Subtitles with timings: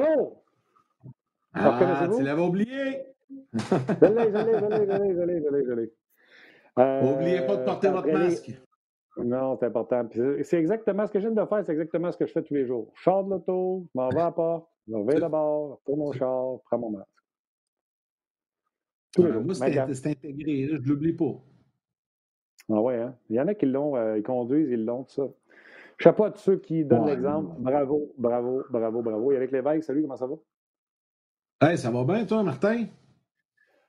[0.00, 0.42] Bonjour!
[1.52, 3.04] Ah, tu l'avais oublié!
[3.52, 5.92] je l'ai, je l'ai, je l'ai, je l'ai, je l'ai, je l'ai.
[6.76, 8.50] N'oubliez pas de porter votre masque.
[9.18, 10.08] Non, c'est important.
[10.42, 12.54] C'est exactement ce que je viens de faire, c'est exactement ce que je fais tous
[12.54, 12.92] les jours.
[12.94, 16.12] Je sors de l'auto, je m'en vais à la porte, je vais d'abord, je mon
[16.12, 17.08] char, je prends mon masque.
[19.12, 19.42] Tous les jours.
[19.42, 21.34] Moi, c'est intégré, je ne l'oublie pas.
[22.70, 23.16] Ah ouais, hein?
[23.28, 25.28] Il y en a qui l'ont, euh, ils conduisent, ils l'ont, tout ça.
[26.00, 27.50] Je sais pas de ceux qui donnent l'exemple.
[27.58, 29.32] Bravo, bravo, bravo, bravo.
[29.32, 30.36] Et avec l'évêque, salut, comment ça va?
[31.60, 32.86] Hey, ça va bien, toi, Martin?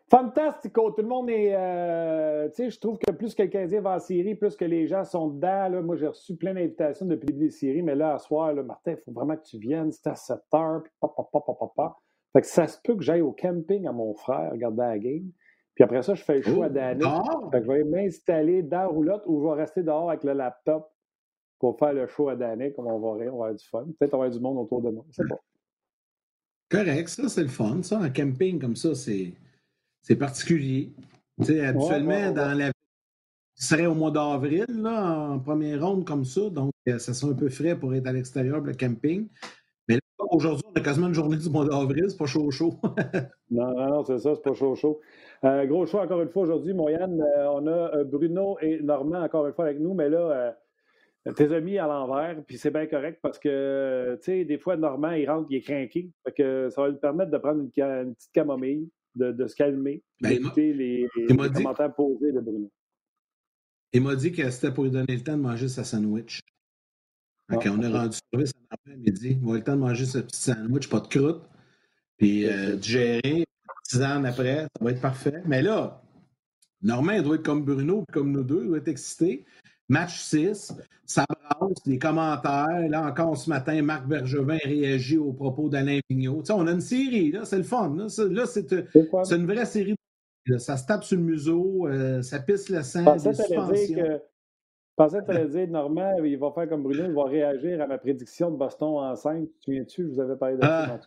[0.09, 0.91] Fantastico.
[0.91, 1.55] Tout le monde est.
[1.55, 4.65] Euh, tu sais, je trouve que plus que le Canadien va en série, plus que
[4.65, 5.69] les gens sont dedans.
[5.69, 5.81] Là.
[5.81, 8.61] Moi, j'ai reçu plein d'invitations depuis le début des séries, mais là, à soir, là,
[8.61, 9.93] Martin, il faut vraiment que tu viennes.
[9.93, 11.95] C'est à 7 heures, puis papa, papa, papa.
[12.33, 15.31] Fait que ça se peut que j'aille au camping à mon frère regarder la game.
[15.75, 18.87] Puis après ça, je fais le choix oh, Fait que je vais m'installer dans la
[18.87, 20.90] roulotte ou je vais rester dehors avec le laptop
[21.61, 22.35] pour faire le show à.
[22.35, 23.85] Comme on va rire, on va avoir du fun.
[23.99, 25.05] Peut-être on va avoir du monde autour de moi.
[25.11, 25.37] C'est bon.
[26.69, 27.83] Correct, ça, c'est le fun.
[27.83, 29.31] Ça, un camping comme ça, c'est
[30.01, 30.91] c'est particulier.
[31.39, 32.71] Tu sais, habituellement, dans la
[33.55, 37.33] ce serait au mois d'avril, là, en première ronde comme ça, donc euh, ça serait
[37.33, 39.27] un peu frais pour être à l'extérieur, le camping.
[39.87, 42.73] Mais là, aujourd'hui, on a quasiment une journée du mois d'avril, c'est pas chaud chaud.
[43.51, 44.99] non, non, non, c'est ça, c'est pas chaud chaud.
[45.43, 47.21] Euh, gros choix encore une fois aujourd'hui, Moyane.
[47.21, 50.57] Euh, on a Bruno et Normand encore une fois avec nous, mais là,
[51.35, 55.11] tes amis à l'envers, puis c'est bien correct parce que, tu sais, des fois, Normand,
[55.11, 56.09] il rentre, il est craqué.
[56.25, 60.29] Fait que ça va lui permettre de prendre une petite camomille de, se calmer, ben,
[60.29, 62.71] d'écouter les, commentaires posés de Bruno.
[63.93, 66.39] Il m'a dit que c'était pour lui donner le temps de manger sa sandwich.
[67.49, 69.31] Ah, on a rendu service à midi.
[69.31, 71.43] Il m'a eu le temps de manger ce petit sandwich, pas de croûte,
[72.17, 73.43] puis euh, digérer,
[73.95, 75.41] ans après, ça va être parfait.
[75.45, 76.01] Mais là,
[76.81, 79.45] Normand, il doit être comme Bruno, comme nous deux, il doit être excité.
[79.91, 80.73] Match 6,
[81.05, 82.87] ça brasse, les commentaires.
[82.87, 86.43] Là encore ce matin, Marc Bergevin réagit aux propos d'Alain Vigneault.
[86.51, 87.93] on a une série, là, c'est le fun.
[87.97, 88.71] Là, là c'est,
[89.35, 89.95] une vraie série.
[90.59, 93.03] Ça se tape sur le museau, euh, ça pisse le sang.
[93.03, 93.29] Je
[94.95, 97.87] pensais que tu allais dire, Normand, il va faire comme Bruno, il va réagir à
[97.87, 99.45] ma prédiction de Boston en 5.
[99.59, 100.03] Tu viens-tu?
[100.03, 100.85] Je vous avais parlé de ça.
[100.87, 100.99] Ah,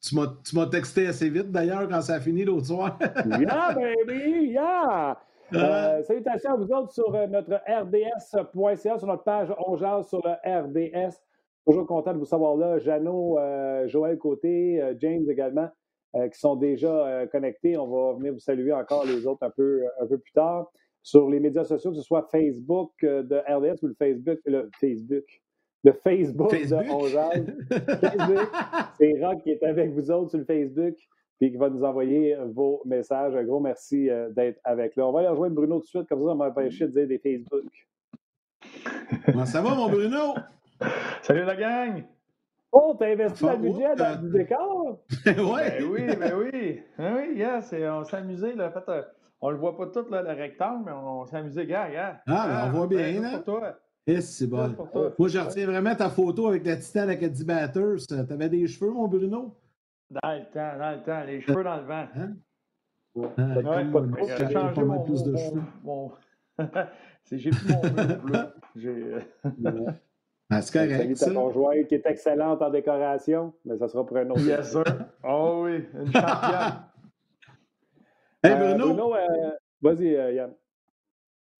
[0.00, 2.98] tu, m'as, tu m'as texté assez vite d'ailleurs quand ça a fini l'autre soir.
[3.24, 4.50] yeah, baby!
[4.50, 5.16] Yeah!
[5.52, 10.32] Euh, salutations à vous autres sur euh, notre rds.ca, sur notre page On sur le
[10.44, 11.14] RDS.
[11.66, 12.78] Toujours content de vous savoir là.
[12.78, 15.68] Jeannot, euh, Joël Côté, James également,
[16.14, 17.76] qui sont déjà connectés.
[17.78, 20.70] On va venir vous saluer encore les autres un peu, un peu plus tard.
[21.02, 25.24] Sur les médias sociaux, que ce soit Facebook de RDS ou le Facebook, le Facebook,
[25.84, 27.04] le Facebook, de On
[27.98, 28.48] Facebook.
[28.98, 30.96] C'est Rock qui est avec vous autres sur le Facebook
[31.40, 33.34] puis qui va nous envoyer vos messages.
[33.34, 35.06] Un gros merci euh, d'être avec là.
[35.06, 37.08] On va aller rejoindre Bruno tout de suite, comme ça, on m'a empêché de dire
[37.08, 37.64] des Facebook.
[39.26, 40.34] Comment ça va, mon Bruno?
[41.22, 42.04] Salut la gang!
[42.76, 44.98] Oh, t'as investi le budget dans du décor?
[45.24, 45.78] Ben ouais.
[45.78, 46.82] Ben oui, ben oui.
[46.98, 48.54] Ben oui, yes, on s'est amusé.
[48.54, 48.68] Là.
[48.68, 49.02] En fait, euh,
[49.40, 51.66] on le voit pas tout, là, le rectangle, mais on, s'est amusé.
[51.66, 52.20] Gars, gars.
[52.26, 53.38] Ah, ben, on voit bien, ben, là.
[53.38, 53.78] Pour toi.
[54.20, 54.74] c'est bon.
[55.18, 58.06] Moi, je retiens vraiment ta photo avec la titane avec 10 batters.
[58.08, 59.54] T'avais des cheveux, mon Bruno?
[60.22, 62.06] Dans le temps, dans le temps, les cheveux dans le vent.
[62.16, 62.36] Hein?
[63.14, 65.62] Ouais, ouais, ouais, j'ai changé mon, plus de cheveux.
[65.82, 66.12] Mon,
[67.32, 68.38] j'ai plus mon bleu.
[68.76, 69.14] J'ai...
[70.50, 71.16] Ah, c'est correct.
[71.16, 74.42] C'est ton joueur qui est excellente en décoration, mais ça sera pour un autre.
[74.42, 74.84] Yes, sir.
[75.26, 76.84] Oh oui, une championne.
[78.42, 78.94] hey, euh, Bruno.
[78.94, 80.52] Bruno euh, vas-y, euh, Yann.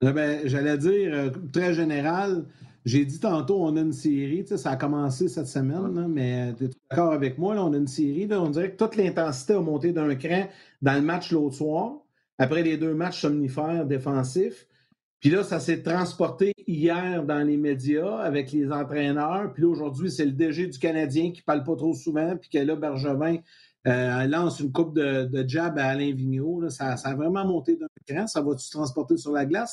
[0.02, 2.44] Eh ben, j'allais dire, très général,
[2.84, 6.70] j'ai dit tantôt, on a une série, ça a commencé cette semaine, mais tu es
[6.90, 9.60] d'accord avec moi, là, on a une série, là, on dirait que toute l'intensité a
[9.60, 10.48] monté d'un cran
[10.82, 11.94] dans le match l'autre soir,
[12.38, 14.66] après les deux matchs somnifères défensifs.
[15.20, 19.54] Puis là, ça s'est transporté hier dans les médias avec les entraîneurs.
[19.54, 22.58] Puis là, aujourd'hui, c'est le DG du Canadien qui parle pas trop souvent, puis que
[22.58, 23.38] là, Bergevin
[23.86, 26.68] euh, lance une coupe de, de jab à Alain Vigneault.
[26.68, 28.26] Ça, ça, a vraiment monté d'un cran.
[28.26, 29.72] Ça va-tu se transporter sur la glace?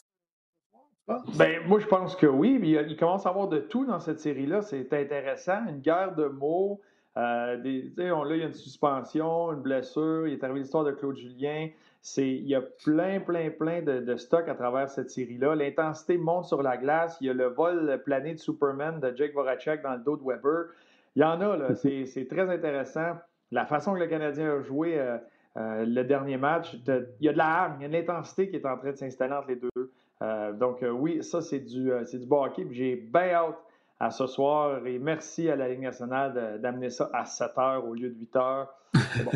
[1.38, 2.60] Ben, moi, je pense que oui.
[2.64, 4.62] Il, commence à avoir de tout dans cette série-là.
[4.62, 5.66] C'est intéressant.
[5.68, 6.82] Une guerre de mots.
[7.18, 10.28] Euh, des, on, là, il y a une suspension, une blessure.
[10.28, 11.70] Il est arrivé l'histoire de Claude Julien.
[12.18, 15.56] Il y a plein, plein, plein de, de stock à travers cette série-là.
[15.56, 17.18] L'intensité monte sur la glace.
[17.22, 20.24] Il y a le vol plané de Superman de Jake Voracek dans le dos de
[20.24, 20.68] Weber.
[21.16, 21.76] Il y en a, là.
[21.76, 23.18] C'est très intéressant.
[23.52, 25.18] La façon que le Canadien a joué euh,
[25.58, 28.50] euh, le dernier match, il y a de la hargne, il y a de l'intensité
[28.50, 29.92] qui est en train de s'installer entre les deux.
[30.22, 32.68] Euh, donc, euh, oui, ça, c'est du, euh, du hockey.
[32.72, 33.58] J'ai bien hâte
[34.00, 37.94] à ce soir et merci à la Ligue nationale d'amener ça à 7 heures au
[37.94, 38.74] lieu de 8 heures.
[38.94, 39.32] C'est bon.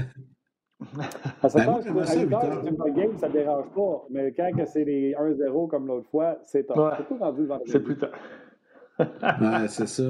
[1.44, 4.06] à 7 heures, ben, c'est une game, ça ne dérange pas.
[4.10, 6.98] Mais quand c'est les 1-0 comme l'autre fois, c'est tard.
[7.66, 8.12] C'est plus tard.
[9.00, 10.04] ouais, c'est ça.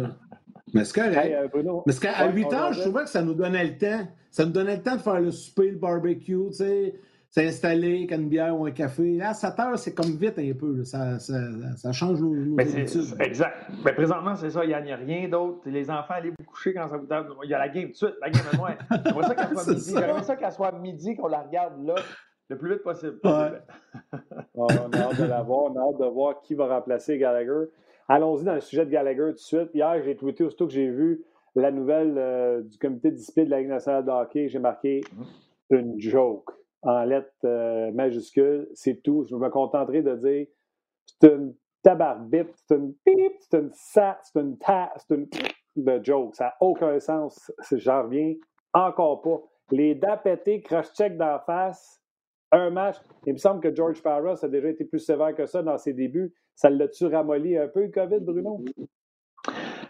[0.73, 1.53] Mais c'est correct.
[1.55, 4.07] Euh, mais qu'à 8 ans, je trouvais que ça nous donnait le temps.
[4.29, 6.95] Ça nous donnait le temps de faire le souper, le barbecue, tu sais,
[7.35, 9.17] s'installer avec une bière ou un café.
[9.17, 10.85] Là, à 7 heures, c'est comme vite un peu.
[10.85, 11.33] Ça, ça,
[11.75, 13.13] ça, change nos, nos habitudes.
[13.19, 13.57] Exact.
[13.83, 14.63] Mais présentement, c'est ça.
[14.63, 15.59] Il n'y a, rien d'autre.
[15.65, 17.27] Les enfants, allez vous coucher quand ça vous donne.
[17.43, 18.15] Il y a la game tout de suite.
[18.21, 18.75] La game est loin.
[19.05, 19.93] J'aimerais ça qu'elle soit midi.
[19.93, 21.95] J'aimerais ça qu'elle soit midi, qu'on la regarde là
[22.47, 23.19] le plus vite possible.
[24.53, 25.63] on a hâte de la voir.
[25.63, 27.69] On a hâte de voir qui va remplacer Gallagher.
[28.07, 29.69] Allons-y dans le sujet de Gallagher tout de suite.
[29.73, 33.49] Hier, j'ai tweeté aussitôt que j'ai vu la nouvelle euh, du comité de discipline de
[33.49, 34.47] la Ligue nationale de hockey.
[34.47, 35.77] J'ai marqué mm-hmm.
[35.77, 36.51] une joke
[36.85, 38.67] en lettres euh, majuscules.
[38.73, 39.25] C'est tout.
[39.29, 40.47] Je me contenterai de dire
[41.05, 41.53] c'est une
[41.83, 45.27] tabarbip, c'est une pip, c'est une sa, c'est une ta, c'est une
[45.75, 46.35] de joke.
[46.35, 47.51] Ça n'a aucun sens.
[47.71, 48.33] J'en reviens
[48.73, 49.41] encore pas.
[49.71, 52.01] Les dents pétées, cross-check d'en face,
[52.51, 52.97] un match.
[53.25, 55.93] Il me semble que George Parra a déjà été plus sévère que ça dans ses
[55.93, 56.33] débuts.
[56.55, 58.63] Ça l'a-tu ramolli un peu, le COVID, Bruno?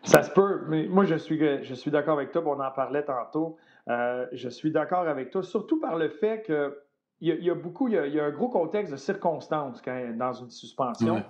[0.03, 3.03] Ça se peut, mais moi, je suis, je suis d'accord avec toi, on en parlait
[3.03, 3.57] tantôt.
[3.89, 6.77] Euh, je suis d'accord avec toi, surtout par le fait que
[7.21, 10.49] il y, a, beaucoup, il y a, un gros contexte de circonstances quand, dans une
[10.49, 11.23] suspension.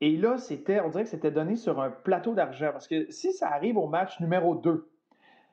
[0.00, 2.70] Et là, c'était, on dirait que c'était donné sur un plateau d'argent.
[2.72, 4.88] Parce que si ça arrive au match numéro 2,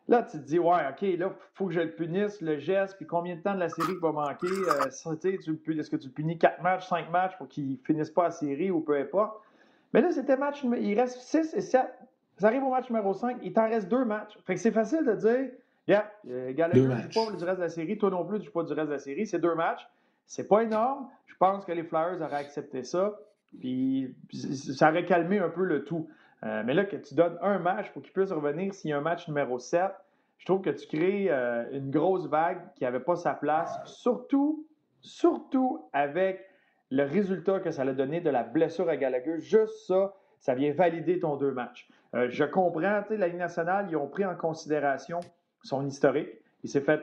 [0.07, 2.95] Là, tu te dis, ouais, OK, là, il faut que je le punisse, le geste,
[2.97, 4.45] puis combien de temps de la série va manquer?
[4.45, 8.25] Euh, est-ce que tu le punis 4 matchs, 5 matchs pour qu'il ne finisse pas
[8.25, 9.41] la série ou peu importe?
[9.93, 11.81] Mais là, c'était match, il reste 6 et 7.
[12.37, 14.37] Ça arrive au match numéro 5, il t'en reste 2 matchs.
[14.45, 15.49] Fait que c'est facile de dire,
[15.87, 18.41] yeah, euh, Gallagher ne joue pas du reste de la série, toi non plus, tu
[18.41, 19.27] ne joues pas du reste de la série.
[19.27, 19.87] C'est deux matchs.
[20.25, 21.07] C'est pas énorme.
[21.27, 23.19] Je pense que les Flyers auraient accepté ça.
[23.59, 26.09] Puis ça aurait calmé un peu le tout.
[26.43, 28.97] Euh, mais là, que tu donnes un match pour qu'il puisse revenir s'il y a
[28.97, 29.91] un match numéro 7,
[30.37, 34.65] je trouve que tu crées euh, une grosse vague qui n'avait pas sa place, surtout,
[35.01, 36.45] surtout avec
[36.91, 39.39] le résultat que ça a donné de la blessure à Gallagher.
[39.39, 41.89] Juste ça, ça vient valider ton deux matchs.
[42.13, 45.19] Euh, je comprends, tu sais, la Ligue nationale, ils ont pris en considération
[45.65, 46.29] son historique.
[46.63, 47.01] Il s'est fait,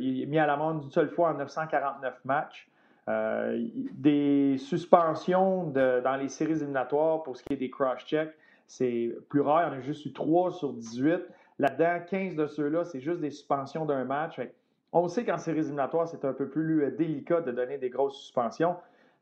[0.00, 2.68] il est mis à l'amende d'une seule fois en 949 matchs.
[3.06, 8.34] des suspensions dans les séries éliminatoires pour ce qui est des cross-checks,
[8.66, 9.68] c'est plus rare.
[9.68, 11.22] Il y en a juste eu 3 sur 18.
[11.58, 14.40] Là-dedans, 15 de ceux-là, c'est juste des suspensions d'un match.
[14.92, 18.16] On sait qu'en séries éliminatoires, c'est un peu plus euh, délicat de donner des grosses
[18.16, 18.76] suspensions.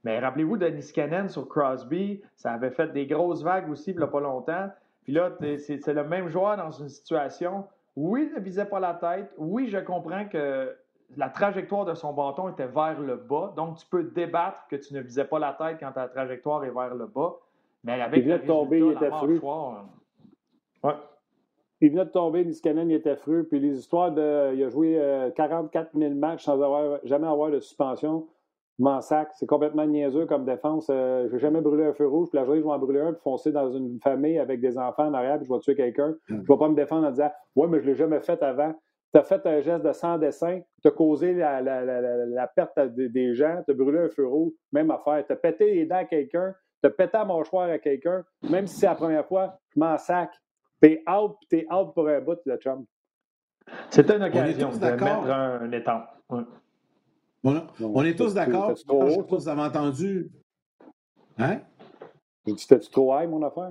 [0.04, 4.02] Mais rappelez-vous de Niskanen sur Crosby, ça avait fait des grosses vagues aussi il n'y
[4.02, 4.70] a pas longtemps.
[5.02, 7.66] Puis là, c'est le même joueur dans une situation.
[7.96, 9.32] Oui, il ne visait pas la tête.
[9.38, 10.76] Oui, je comprends que
[11.16, 13.54] la trajectoire de son bâton était vers le bas.
[13.56, 16.70] Donc, tu peux débattre que tu ne visais pas la tête quand ta trajectoire est
[16.70, 17.36] vers le bas.
[17.84, 19.40] Mais avec il de tomber, il était fru.
[20.82, 20.92] Ouais.
[21.80, 23.44] Il venait de tomber, Niskanen, il était fru.
[23.44, 24.54] Puis les histoires de.
[24.54, 25.00] Il a joué
[25.36, 28.26] 44 euh, 000 matchs sans avoir, jamais avoir de suspension.
[28.78, 29.30] M'en sac.
[29.34, 30.88] C'est complètement niaiseux comme défense.
[30.90, 32.28] Euh, je n'ai jamais brûlé un feu rouge.
[32.28, 34.76] Puis la journée, je vais en brûler un, puis foncer dans une famille avec des
[34.76, 36.10] enfants en arrière, puis je vais tuer quelqu'un.
[36.10, 36.16] Mm.
[36.28, 38.42] Je ne vais pas me défendre en disant Ouais, mais je ne l'ai jamais fait
[38.42, 38.74] avant.
[39.14, 42.46] Tu as fait un geste de sans dessin, tu as causé la, la, la, la
[42.48, 45.24] perte des gens, tu as brûlé un feu rouge, même affaire.
[45.26, 48.80] Tu as pété les dents à quelqu'un, de péter à mâchoire à quelqu'un, même si
[48.80, 50.30] c'est la première fois, je m'en sac.
[50.80, 52.84] T'es out, t'es out pour un bout, le chum.
[53.90, 56.02] C'était une occasion de mettre un, étang.
[57.80, 58.70] On, est tous d'accord.
[58.70, 60.30] Je sais pas si vous avez entendu.
[61.38, 61.60] Hein?
[62.56, 63.70] C'était-tu trop high, mon affaire?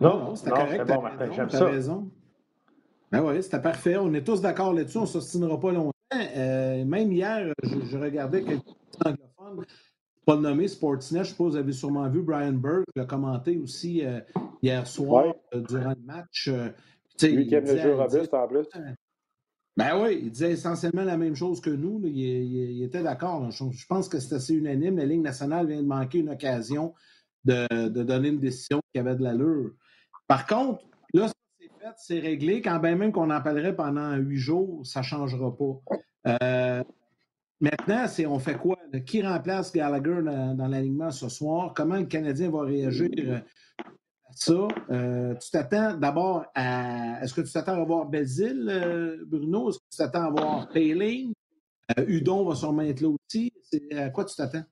[0.00, 0.86] Non, non c'était correct.
[0.86, 1.66] Bon, Martin, j'aime ça.
[1.66, 2.10] raison.
[3.10, 3.96] Ben oui, c'était parfait.
[3.96, 4.98] On est tous d'accord là-dessus.
[4.98, 5.92] On ne s'ostinera pas longtemps.
[6.14, 8.62] Euh, même hier, je, je regardais quelques
[9.04, 9.64] anglophones
[10.28, 14.04] pas le nommer, Sportsnet, je suppose, vous avez sûrement vu Brian Burke l'a commenté aussi
[14.04, 14.20] euh,
[14.60, 16.48] hier soir euh, durant le match.
[16.48, 16.68] Euh,
[17.22, 18.66] Lui qui aime le jeu robuste en plus.
[19.78, 22.02] Ben oui, il disait essentiellement la même chose que nous.
[22.04, 23.48] Il, était d'accord.
[23.52, 24.96] Je, pense que c'est assez unanime.
[24.98, 26.94] La Ligue nationale vient de manquer une occasion
[27.44, 29.70] de, donner une décision qui avait de l'allure.
[30.26, 31.28] Par contre, là,
[31.60, 32.60] c'est fait, c'est réglé.
[32.60, 36.82] Quand bien même qu'on en parlerait pendant huit jours, ça ne changera pas.
[37.60, 38.78] Maintenant, c'est on fait quoi?
[39.06, 40.22] Qui remplace Gallagher
[40.56, 41.72] dans, l'alignement ce soir?
[41.72, 43.38] Comment le Canadien va réagir euh,
[44.32, 44.68] ça?
[44.90, 47.22] Euh, tu t'attends d'abord à.
[47.22, 49.70] Est-ce que tu t'attends à voir Belzile, euh, Bruno?
[49.70, 51.32] Est-ce que tu t'attends à voir Payling?
[52.06, 53.52] Udon va sûrement être là aussi.
[53.92, 54.64] À quoi tu t'attends?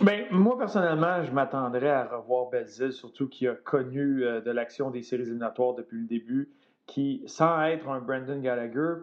[0.00, 5.02] Bien, moi, personnellement, je m'attendrais à revoir Belzile, surtout qui a connu de l'action des
[5.02, 6.52] séries éliminatoires depuis le début,
[6.86, 8.94] qui, sans être un Brandon Gallagher,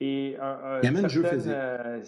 [0.00, 1.52] et un, Il jeu physique.
[1.52, 2.00] Euh,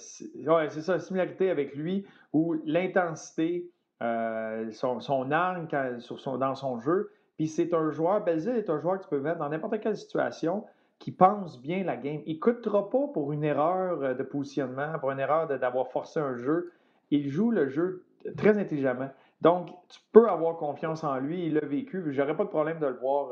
[0.47, 3.69] ouais, c'est ça, similarité avec lui, où l'intensité,
[4.03, 9.05] euh, son, son dans son jeu, puis c'est un joueur, Belzil est un joueur que
[9.05, 10.65] tu peux mettre dans n'importe quelle situation,
[10.99, 12.21] qui pense bien la game.
[12.27, 16.21] Il ne coûtera pas pour une erreur euh, de positionnement, pour une erreur d'avoir forcé
[16.21, 16.73] un jeu.
[17.11, 18.05] Il joue le jeu
[18.37, 19.09] très intelligemment.
[19.41, 22.05] Donc, tu peux avoir confiance en lui, il l'a vécu.
[22.13, 23.31] J'aurais pas de problème de le voir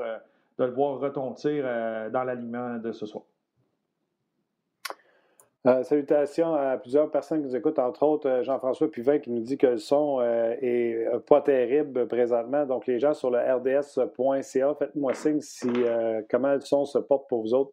[0.58, 1.64] de le voir retontir
[2.10, 3.22] dans l'alignement de ce soir.
[5.66, 9.40] Euh, salutations à plusieurs personnes qui nous écoutent, entre autres euh, Jean-François Puvin qui nous
[9.40, 12.64] dit que le son n'est euh, pas terrible présentement.
[12.64, 15.68] Donc, les gens sur le rds.ca, faites-moi signe si
[16.30, 17.72] comment le son se porte pour vous autres.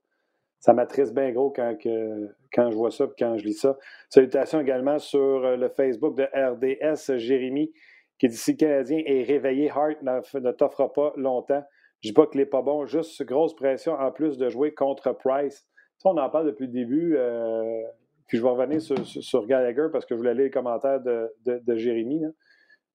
[0.60, 3.78] Ça m'attriste bien gros quand, je vois ça et quand je lis ça.
[4.10, 7.72] Salutations également sur le Facebook de RDS, Jérémy,
[8.18, 11.64] qui dit si le Canadien est réveillé, Hart ne, ne t'offre pas longtemps.
[12.02, 15.12] Je dis pas qu'il n'est pas bon, juste grosse pression en plus de jouer contre
[15.12, 15.68] Price
[16.12, 17.16] on en parle depuis le début.
[17.18, 17.84] Euh,
[18.28, 22.22] puis je vais revenir sur, Gallagher parce que je voulais lire les commentaires de, Jérémy.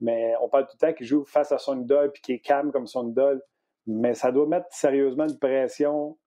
[0.00, 2.40] Mais on parle tout le temps qu'il joue face à son idole puis qu'il est
[2.40, 3.42] calme comme son idole.
[3.86, 6.18] Mais ça doit mettre sérieusement une pression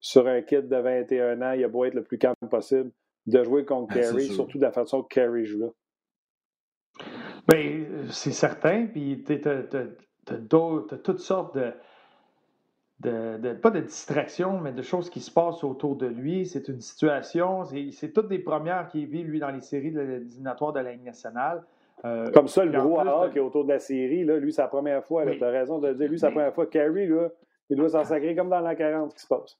[0.00, 1.52] sur un kid de 21 ans.
[1.52, 2.92] Il a beau être le plus calme possible
[3.26, 5.68] de jouer contre Kerry, surtout de la façon que Kerry joue là.
[7.48, 8.86] Bien, c'est certain.
[8.86, 11.72] Puis tu as toutes sortes de
[13.00, 16.46] de, pas de distraction, mais de choses qui se passent autour de lui.
[16.46, 20.80] C'est une situation, c'est toutes des premières qu'il vit, lui, dans les séries éliminatoires de
[20.80, 21.62] la Ligue nationale.
[22.04, 24.68] Euh, Comme ça, le brouhaha qui est autour de la série, là, lui, c'est la
[24.68, 25.26] première fois.
[25.26, 26.08] Tu as raison de le dire.
[26.08, 26.66] Lui, c'est la première fois.
[26.66, 27.28] Carrie, là,
[27.70, 29.58] il doit s'en sacrer comme dans la 40 qui se passe.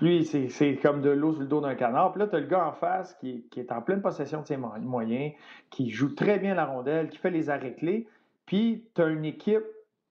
[0.00, 2.12] Lui, c'est comme de l'eau sur le dos d'un canard.
[2.12, 4.46] Puis là, tu as le gars en face qui, qui, est en pleine possession de
[4.46, 5.32] ses moyens,
[5.70, 8.06] qui joue très bien la rondelle, qui fait les arrêts clés.
[8.46, 9.64] Puis tu as une équipe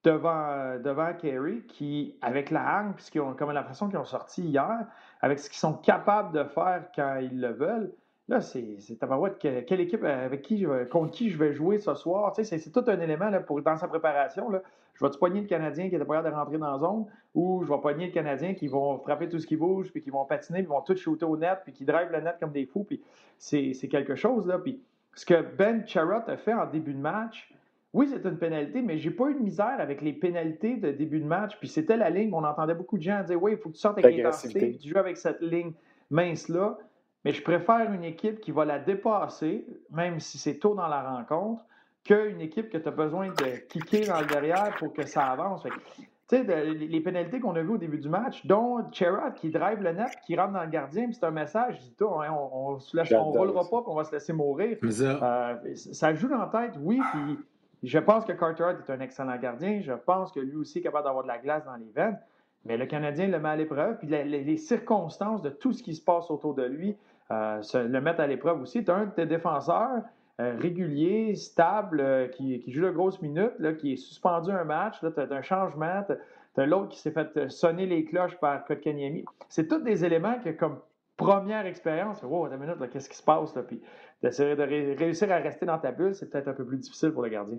[0.03, 4.85] devant, devant Kerry, qui, avec la hargne, puisqu'ils comme la façon qu'ils ont sorti hier,
[5.21, 7.93] avec ce qu'ils sont capables de faire quand ils le veulent,
[8.27, 9.37] là, c'est tabarouette.
[9.39, 12.33] Quelle équipe, avec qui, contre qui je vais jouer ce soir?
[12.35, 14.51] C'est tout un élément dans sa préparation.
[14.93, 17.71] Je vais-tu pogner le Canadien qui est pas de rentrer dans la zone ou je
[17.71, 20.59] vais pogner le Canadien qui vont frapper tout ce qui bouge, puis qui vont patiner,
[20.59, 22.83] puis vont tout shooter au net, puis qui drive le net comme des fous.
[22.83, 23.01] Puis
[23.37, 24.47] c'est quelque chose.
[24.47, 24.59] Là.
[24.59, 24.81] Puis
[25.15, 27.53] ce que Ben Charrot a fait en début de match,
[27.93, 31.19] oui, c'est une pénalité, mais j'ai pas eu de misère avec les pénalités de début
[31.19, 31.57] de match.
[31.59, 33.81] Puis c'était la ligne, on entendait beaucoup de gens dire Oui, il faut que tu
[33.81, 35.73] sortes avec l'intensité, tu joues avec cette ligne
[36.09, 36.77] mince-là.
[37.25, 41.03] Mais je préfère une équipe qui va la dépasser, même si c'est tôt dans la
[41.03, 41.61] rencontre,
[42.03, 45.63] qu'une équipe que tu as besoin de kicker dans le derrière pour que ça avance.
[45.63, 49.81] Tu sais, les pénalités qu'on a vues au début du match, dont Cherrod qui drive
[49.81, 53.31] le net, qui rentre dans le gardien, c'est un message, dis, hein, on ne on,
[53.31, 54.77] roulera pas, puis on va se laisser mourir.
[54.89, 55.53] Ça.
[55.53, 57.37] Euh, ça joue dans la tête, oui, puis
[57.83, 59.81] je pense que Carter est un excellent gardien.
[59.81, 62.19] Je pense que lui aussi est capable d'avoir de la glace dans les veines.
[62.65, 63.97] Mais le Canadien le met à l'épreuve.
[63.97, 66.95] Puis les, circonstances de tout ce qui se passe autour de lui
[67.31, 68.83] euh, le mettent à l'épreuve aussi.
[68.83, 70.03] Tu as un de tes défenseurs
[70.39, 74.99] euh, régulier, stable, euh, qui, joue de grosses minutes, là, qui est suspendu un match.
[74.99, 76.03] Tu as, un changement.
[76.05, 79.25] Tu as, l'autre qui s'est fait sonner les cloches par Kotkaniemi.
[79.49, 80.79] C'est tous des éléments que, comme
[81.17, 83.55] première expérience, wow, minute, qu'est-ce qui se passe?
[83.55, 83.63] Là?
[83.63, 83.81] Puis
[84.21, 87.23] d'essayer de réussir à rester dans ta bulle, c'est peut-être un peu plus difficile pour
[87.23, 87.57] le gardien.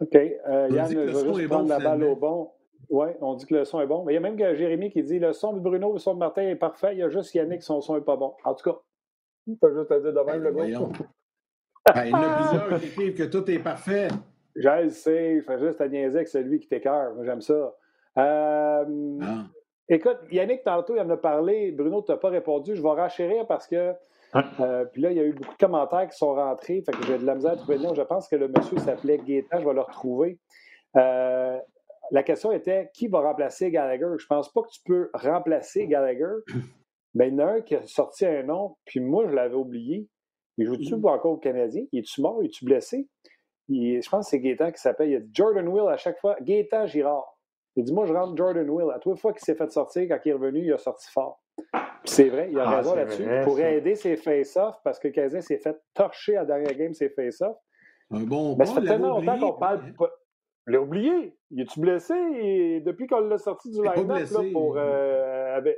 [0.00, 0.14] OK.
[0.14, 2.50] Euh, Yann, je vais juste prendre la balle au bon.
[2.90, 4.04] Oui, on dit que le son est bon.
[4.04, 6.18] Mais il y a même Jérémy qui dit le son de Bruno, le son de
[6.18, 6.90] Martin est parfait.
[6.92, 8.34] Il y a juste Yannick, son son n'est pas bon.
[8.44, 8.78] En tout cas,
[9.46, 10.64] il peut juste te dire de même le gars.
[11.94, 14.08] Ben, il y en a plusieurs qui écrivent que tout est parfait.
[14.56, 17.14] Je le sais, je fais juste à niaiser que c'est lui qui t'écœure.
[17.14, 17.74] Moi, j'aime ça.
[18.16, 18.84] Euh,
[19.20, 19.44] ah.
[19.90, 21.72] Écoute, Yannick, tantôt, il en a parlé.
[21.72, 22.74] Bruno, tu n'as pas répondu.
[22.74, 23.92] Je vais rachérir parce que
[24.60, 26.82] euh, puis là, il y a eu beaucoup de commentaires qui sont rentrés.
[26.84, 27.94] Fait que j'ai de la misère à trouver le nom.
[27.94, 29.60] Je pense que le monsieur s'appelait Gaétan.
[29.60, 30.38] Je vais le retrouver.
[30.96, 31.58] Euh,
[32.10, 34.06] la question était qui va remplacer Gallagher?
[34.18, 36.34] Je pense pas que tu peux remplacer Gallagher.
[37.14, 39.54] Mais il y en a un qui a sorti un nom, puis moi, je l'avais
[39.54, 40.08] oublié.
[40.58, 41.04] Il joue-tu mm.
[41.06, 41.84] encore au Canadien?
[41.92, 42.38] Il est-tu mort?
[42.42, 43.08] Il est-tu blessé?
[43.68, 45.10] je pense que c'est Gaétan qui s'appelle.
[45.10, 46.36] Il a dit Jordan Will à chaque fois.
[46.40, 47.38] Gaétan Girard.
[47.76, 48.90] Il dit Moi, je rentre Jordan Will.
[48.92, 51.43] À trois fois qu'il s'est fait sortir, quand il est revenu, il a sorti fort.
[52.04, 53.24] C'est vrai, il a ah, raison là-dessus.
[53.44, 57.08] Pour aider ses face-offs, parce que Kazin s'est fait torcher à la dernière game ses
[57.08, 57.56] face-offs.
[58.10, 59.80] Un bon Mais ça fait tellement longtemps qu'on parle.
[60.66, 61.36] Il l'a oublié.
[61.50, 62.14] Il est-tu blessé?
[62.84, 64.76] Depuis qu'on l'a sorti du line-up pour.
[64.76, 65.76] Euh, avec...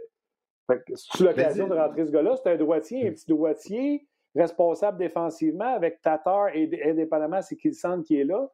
[0.95, 2.35] C'est l'occasion de rentrer ce gars-là?
[2.37, 8.03] C'est un droitier, un petit droitier, responsable défensivement avec Tatar et indépendamment c'est qu'il sent
[8.05, 8.49] qui est là.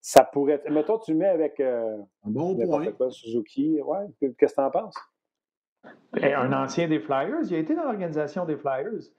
[0.00, 0.70] Ça pourrait être.
[0.70, 1.58] Mettons, tu le mets avec.
[1.58, 3.10] Euh, un bon point.
[3.10, 3.80] Suzuki.
[3.82, 4.06] Ouais.
[4.20, 4.94] Qu'est-ce que tu en penses?
[6.12, 9.10] Ben, un ancien des Flyers, il a été dans l'organisation des Flyers.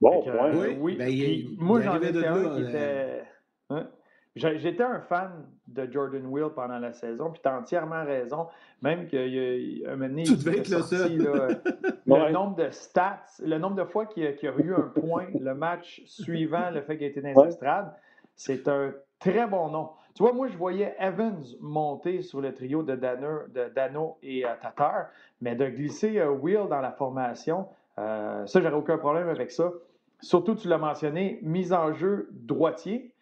[0.00, 0.96] Bon, euh, oui.
[0.96, 3.22] Ben, moi, j'en étais un qui était.
[3.70, 3.88] Hein?
[4.34, 8.48] J'étais un fan de Jordan Will pendant la saison, puis tu as entièrement raison.
[8.80, 11.48] Même qu'il y a un moment Tu devais être sorti, là,
[12.06, 16.02] le nombre de stats, le nombre de fois qu'il a eu un point, le match
[16.06, 17.92] suivant le fait qu'il a été dans les estrades,
[18.34, 19.90] c'est un très bon nom.
[20.14, 24.44] Tu vois, moi, je voyais Evans monter sur le trio de Dano, de Dano et
[24.44, 25.06] euh, Tatar,
[25.40, 27.66] mais de glisser euh, Will dans la formation,
[27.98, 29.72] euh, ça, j'aurais aucun problème avec ça.
[30.20, 33.14] Surtout, tu l'as mentionné, mise en jeu droitier.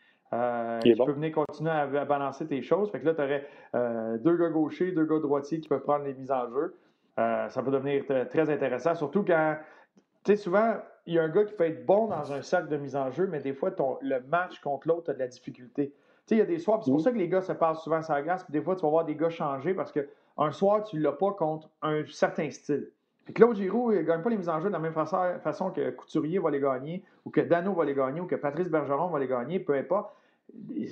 [0.83, 2.91] qui peut venir continuer à, balancer tes choses.
[2.91, 6.15] Fait que là, tu aurais deux gars gauchers, deux gars droitiers qui peuvent prendre les
[6.15, 6.77] mises en jeu.
[7.17, 9.57] ça peut devenir très intéressant, surtout quand,
[10.25, 10.75] tu sais, souvent,
[11.07, 13.11] il y a un gars qui peut être bon dans un sac de mise en
[13.11, 15.95] jeu, mais des fois, ton, le match contre l'autre a de la difficulté.
[16.31, 17.05] Il y a des soirs, c'est pour mm.
[17.05, 18.91] ça que les gars se passent souvent sur la glace, puis des fois, tu vas
[18.91, 22.91] voir des gars changer parce qu'un soir, tu ne l'as pas contre un certain style.
[23.25, 25.91] Puis Claude Giroux ne gagne pas les mises en jeu de la même façon, que
[25.91, 29.19] Couturier va les gagner, ou que Dano va les gagner, ou que Patrice Bergeron va
[29.19, 30.15] les gagner, peu importe.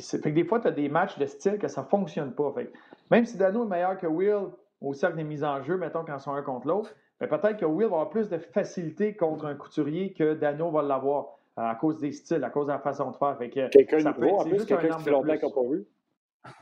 [0.01, 2.53] Fait que des fois, tu as des matchs de style que ça ne fonctionne pas.
[2.53, 2.71] Fait
[3.11, 6.17] même si Dano est meilleur que Will au cercle des mises en jeu, mettons, quand
[6.17, 9.55] ils sont un contre l'autre, peut-être que Will va avoir plus de facilité contre un
[9.55, 13.17] couturier que Dano va l'avoir à cause des styles, à cause de la façon de
[13.17, 13.37] faire.
[13.71, 15.85] quelqu'un ça peut, en plus, quelqu'un qui fait longtemps n'a pas vu.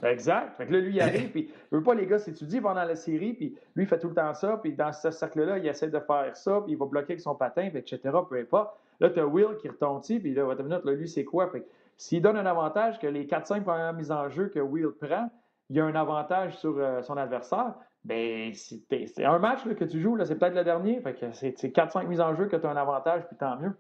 [0.03, 0.57] Exact.
[0.57, 2.97] Fait que là, lui, il arrive, puis il veut pas, les gars, s'étudient pendant la
[2.97, 5.89] série, puis lui, il fait tout le temps ça, puis dans ce cercle-là, il essaie
[5.89, 8.77] de faire ça, puis il va bloquer avec son patin, etc., peu importe.
[9.01, 11.49] Là, tu as Will qui retombe, puis là, va minute, là, lui, c'est quoi?
[11.51, 11.67] Fait
[11.99, 15.31] s'il donne un avantage que les 4-5 premières mises en jeu que Will prend,
[15.71, 17.75] il y a un avantage sur euh, son adversaire,
[18.05, 21.01] ben, c'est un match que tu joues, c'est peut-être le dernier.
[21.01, 23.73] Fait que c'est 4-5 mises en jeu que tu as un avantage, puis tant mieux.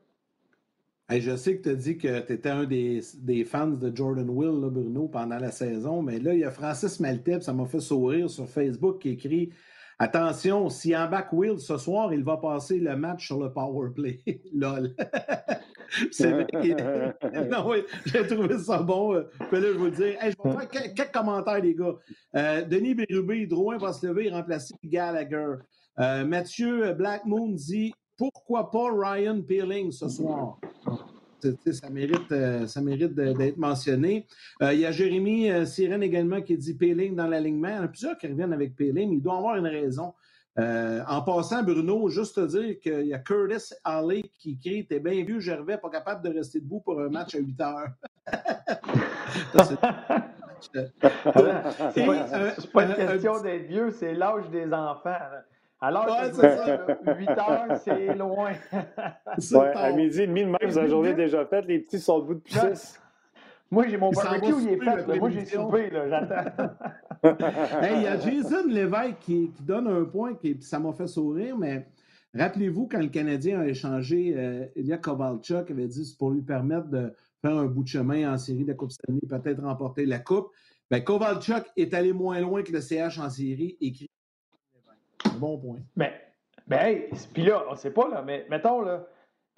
[1.10, 4.70] Je sais que tu as dit que tu étais un des, fans de Jordan Will,
[4.70, 8.28] Bruno, pendant la saison, mais là, il y a Francis Maltep, ça m'a fait sourire
[8.28, 9.50] sur Facebook, qui écrit
[9.98, 13.90] Attention, si en back Will ce soir, il va passer le match sur le power
[13.94, 14.20] play.
[14.52, 14.94] Lol.
[16.10, 16.32] C'est
[17.50, 19.14] Non, oui, j'ai trouvé ça bon.
[19.14, 19.22] Euh,
[19.52, 20.18] là, je vous dire.
[20.20, 21.94] je vais faire quelques, commentaires, les gars.
[22.34, 25.54] Euh, Denis Bérubé, Drouin va se lever et remplacer Gallagher.
[25.98, 30.58] Euh, Mathieu Blackmoon dit Pourquoi pas Ryan Peeling ce soir?
[31.40, 34.26] Ça mérite, ça mérite d'être mentionné.
[34.60, 37.68] il y a Jérémy Sirène également qui dit Peeling dans l'alignement.
[37.68, 39.12] Il y en a plusieurs qui reviennent avec Peeling.
[39.12, 40.14] Il doit avoir une raison.
[40.58, 45.00] Euh, en passant, Bruno, juste te dire qu'il y a Curtis Alley qui crie T'es
[45.00, 47.88] bien vieux, Gervais, pas capable de rester debout pour un match à 8 heures.
[51.92, 55.12] c'est pas, une question d'être vieux, c'est l'âge des enfants.
[55.80, 56.32] Alors, ouais,
[57.18, 58.52] 8 heures, c'est loin.
[59.74, 62.34] à midi et demi, de même, vous avez journée déjà faite, les petits sont debout
[62.34, 63.00] depuis 6.
[63.70, 65.18] Moi, j'ai mon barbecue, il est fait.
[65.18, 66.70] Moi, j'ai soupé, là, j'attends.
[67.82, 71.86] il y a Jason Lévesque qui, donne un point, qui, ça m'a fait sourire, mais
[72.34, 76.88] rappelez-vous quand le Canadien a échangé, euh, Ilya Kovalchuk avait dit c'est pour lui permettre
[76.88, 77.12] de
[77.42, 80.50] faire un bout de chemin en série de la Coupe Stanley, peut-être remporter la Coupe.
[80.90, 84.10] Ben, Kovalchuk est allé moins loin que le CH en série, écrit.
[85.38, 85.78] Bon point.
[85.96, 86.12] Mais,
[86.66, 87.02] ben,
[87.32, 89.06] puis là, on ne sait pas, là, mais mettons, là,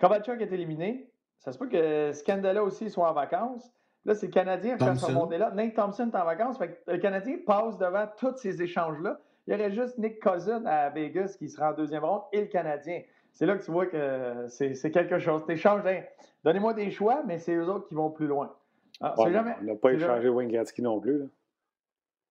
[0.00, 1.10] Kovalchuk est éliminé.
[1.38, 3.72] Ça se peut que Scandala aussi soit en vacances.
[4.04, 5.50] Là, c'est le Canadien qui fait ce monde-là.
[5.52, 6.58] Nate Thompson est en vacances.
[6.86, 9.20] le Canadien passe devant tous ces échanges-là.
[9.46, 12.46] Il y aurait juste Nick Cousin à Vegas qui sera en deuxième ronde et le
[12.46, 13.02] Canadien.
[13.32, 15.44] C'est là que tu vois que c'est quelque chose.
[15.46, 16.02] Tu échanges, hein.
[16.44, 18.54] donnez-moi des choix, mais c'est eux autres qui vont plus loin.
[19.00, 21.18] Ah, jamais, on n'a pas échangé Wayne Gretzky non plus.
[21.18, 21.24] Là.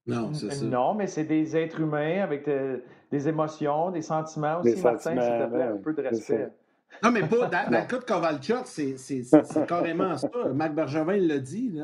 [0.07, 0.65] Non, c'est ça.
[0.65, 2.49] Non, mais c'est des êtres humains avec
[3.11, 6.49] des émotions, des sentiments aussi, Martin, s'il te plaît, un peu de respect.
[7.03, 10.29] Non, mais pas dans, le cas de Kovalchuk, c'est carrément ça.
[10.53, 11.79] Marc Bergevin l'a dit.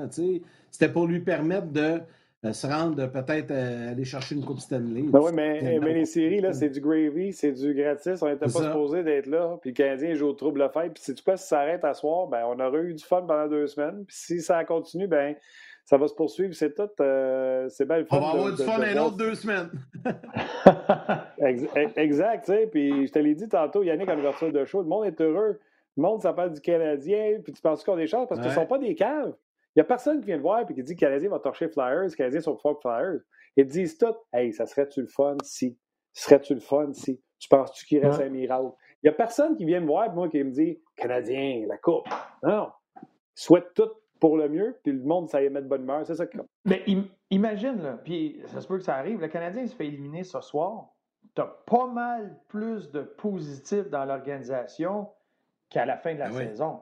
[0.72, 2.00] C'était pour lui permettre de
[2.46, 5.04] euh, se rendre, peut-être euh, aller chercher une Coupe Stanley.
[5.04, 8.22] Ben oui, mais, mais, les séries, là, c'est du gravy, c'est du gratis.
[8.22, 9.58] On n'était pas supposé d'être là.
[9.62, 10.90] Puis le Canadien joue au trouble le fait.
[10.90, 13.48] Puis, sais-tu quoi, si ça arrête à soir, ben, on aurait eu du fun pendant
[13.48, 14.04] deux semaines.
[14.06, 15.36] Puis si ça continue, ben
[15.86, 16.54] ça va se poursuivre.
[16.54, 16.90] C'est tout.
[17.02, 18.18] Euh, c'est bien le fun.
[18.18, 19.70] On va avoir du fun un autre deux semaines.
[21.98, 22.68] exact, tu sais.
[22.68, 25.60] Puis je te l'ai dit tantôt, Yannick, en ouverture de show, le monde est heureux.
[25.96, 27.40] Le monde s'appelle du Canadien.
[27.44, 29.34] Puis tu penses qu'on a des chances parce qu'ils ne sont pas des caves.
[29.76, 31.40] Il n'y a personne qui vient te voir et qui dit que le Canadien va
[31.40, 33.22] torcher Flyers, le Canadien sont fort Flyers.
[33.56, 35.78] Ils disent tout, hey, ça serait-tu le fun si?
[36.14, 37.20] Serait-tu le fun si?
[37.40, 38.72] Tu penses-tu qu'il reste un miracle?
[39.02, 41.78] Il n'y a personne qui vient me voir et moi qui me dit Canadien, la
[41.78, 42.08] coupe.
[42.44, 42.70] Non.
[43.34, 43.90] Souhaite tout
[44.24, 46.06] pour le mieux, puis le monde, ça y met de bonne humeur.
[46.06, 46.38] C'est ça que...
[46.64, 46.82] Mais
[47.30, 50.40] imagine, là, puis ça se peut que ça arrive, le Canadien se fait éliminer ce
[50.40, 50.94] soir.
[51.36, 55.10] Tu as pas mal plus de positifs dans l'organisation
[55.70, 56.80] qu'à la fin de la ah saison.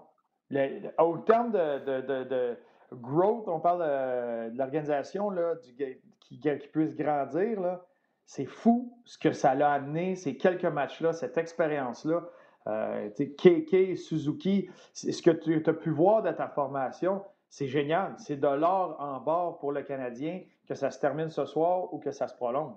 [0.99, 2.57] au terme de,
[2.93, 5.31] growth, on parle de, l'organisation
[5.63, 7.79] qui, qui puisse grandir.
[8.27, 12.21] C'est fou ce que ça l'a amené, ces quelques matchs-là, cette expérience-là.
[12.67, 18.15] Euh, KK, Suzuki, ce que tu as pu voir de ta formation, c'est génial.
[18.17, 21.99] C'est de l'or en bord pour le Canadien, que ça se termine ce soir ou
[21.99, 22.73] que ça se prolonge.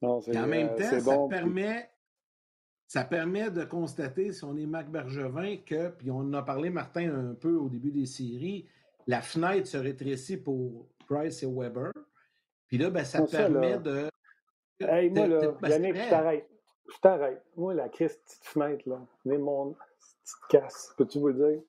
[0.00, 1.90] en même euh, temps, ça, permet,
[2.88, 6.70] ça permet de constater, si on est Marc Bergevin, que, puis on en a parlé,
[6.70, 8.66] Martin, un peu au début des séries,
[9.06, 11.92] la fenêtre se rétrécit pour Price et Weber.
[12.66, 14.08] Puis là, ben, ça permet de.
[14.80, 16.48] Hey, moi, là, Yannick, je t'arrête.
[16.88, 17.42] Je t'arrête.
[17.56, 21.62] Moi, la crise petite fenêtre, là, mais mon petite casse, peux-tu vous le dire?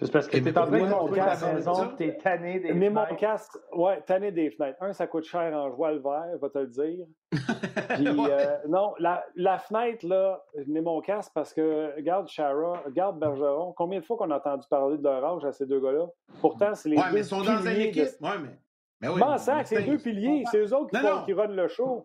[0.00, 2.72] C'est parce que tu es en train de construire ta maison, tu es tanné des
[2.72, 3.10] Mais fenêtres.
[3.10, 4.80] mon casque, ouais, tanné des fenêtres.
[4.80, 7.04] Un, ça coûte cher en joie le verre, va te le dire.
[7.32, 13.18] Puis, euh, non, la, la, fenêtre, là, mets mon casque parce que, regarde Shara, regarde
[13.18, 16.06] Bergeron, combien de fois qu'on a entendu parler de leur âge à ces deux gars-là?
[16.40, 18.04] Pourtant, c'est les ouais, deux mais ils sont dans une équipe.
[18.04, 18.24] De...
[18.24, 18.58] Ouais, mais...
[19.00, 19.20] mais oui,
[19.64, 22.04] c'est deux piliers, c'est eux autres qui, non, qui runnent le show.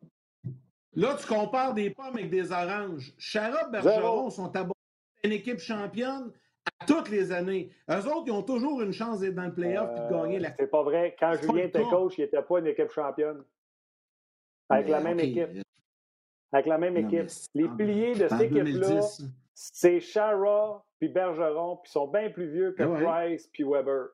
[0.95, 3.13] Là, tu compares des pommes avec des oranges.
[3.19, 4.73] Chara Bergeron sont abonnés
[5.23, 6.31] une équipe championne
[6.65, 7.71] à toutes les années.
[7.89, 10.53] Eux autres, ils ont toujours une chance d'être dans le playoff et de gagner la
[10.57, 11.15] C'est pas vrai.
[11.19, 13.43] Quand Julien était coach, il n'était pas une équipe championne.
[14.69, 15.49] Avec la même équipe.
[16.51, 17.29] Avec la même équipe.
[17.53, 19.01] Les piliers de cette équipe-là,
[19.53, 24.09] c'est Shara puis Bergeron, puis ils sont bien plus vieux que Price puis Weber.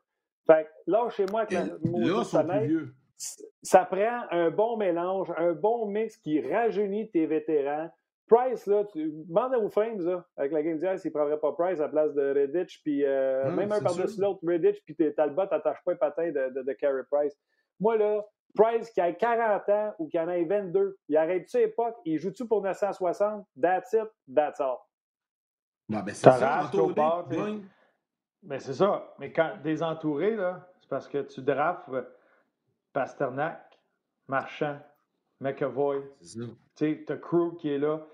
[0.48, 2.96] Fait que là, chez moi, avec la là, sont plus vieux.
[3.62, 7.92] Ça prend un bon mélange, un bon mix qui rajeunit tes vétérans,
[8.30, 11.52] Price, là, tu demande aux Flames, là, avec la game d'hier, s'il ne prendrait pas
[11.54, 15.48] Price à la place de Redditch, puis euh, même un par-dessus l'autre, Redditch, puis Talbot
[15.52, 17.36] n'attache pas le patin de, de, de Carey Price.
[17.80, 18.24] Moi, là,
[18.56, 22.48] Price qui a 40 ans ou qui en a 22, il arrête-tu époque, il joue-tu
[22.48, 23.46] pour 960?
[23.60, 24.78] That's it, that's all.
[26.04, 26.70] ben c'est ça,
[28.44, 29.13] Mais c'est ça.
[29.20, 31.89] Mais quand désentouré, là, c'est parce que tu drafts
[32.94, 33.80] Pasternak,
[34.28, 34.80] Marchand,
[35.39, 36.04] McAvoy.
[36.22, 38.06] Tu sais, t'as Crew qui est là.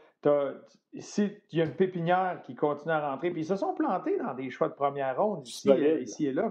[0.95, 3.29] Ici, il y a une pépinière qui continue à rentrer.
[3.29, 6.33] Puis ils se sont plantés dans des choix de première ronde ici, euh, ici et
[6.33, 6.49] là.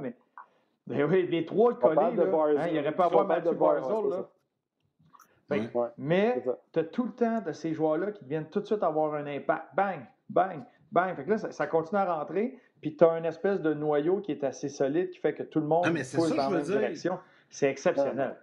[0.86, 2.24] Mais, oui, les trois collés, là,
[2.58, 4.10] hein, il n'y aurait pas à avoir Matthew Barzell.
[4.10, 5.90] Là.
[5.96, 9.14] mais tu as tout le temps de ces joueurs-là qui viennent tout de suite avoir
[9.14, 9.74] un impact.
[9.74, 11.16] Bang, bang, bang.
[11.16, 12.58] Fait que là, ça, continue à rentrer.
[12.82, 15.60] Puis tu as une espèce de noyau qui est assez solide qui fait que tout
[15.60, 17.18] le monde ah, pousse dans la même direction.
[17.48, 18.36] C'est exceptionnel.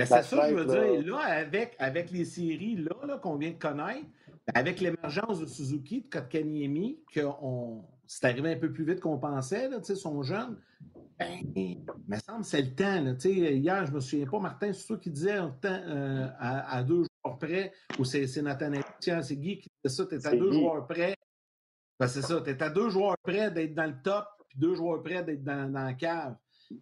[0.00, 1.12] Mais c'est ça que je veux dire.
[1.12, 4.06] Là, avec, avec les séries là, là, qu'on vient de connaître,
[4.54, 7.20] avec l'émergence de Suzuki, de Kotkaniemi, que
[8.06, 10.58] c'est arrivé un peu plus vite qu'on pensait, là, ils sont jeunes,
[11.18, 13.00] ben, il me semble que c'est le temps.
[13.02, 17.04] Là, hier, je ne me souviens pas, Martin, c'est toi qui disait euh, à, deux
[17.04, 20.86] joueurs près, ou c'est Nathaniel, c'est Guy qui disait ça, tu es à deux joueurs
[20.86, 21.14] près.
[21.98, 24.74] Ben, c'est ça, tu es à deux joueurs près d'être dans le top, puis deux
[24.74, 26.36] joueurs près d'être dans, dans la cave.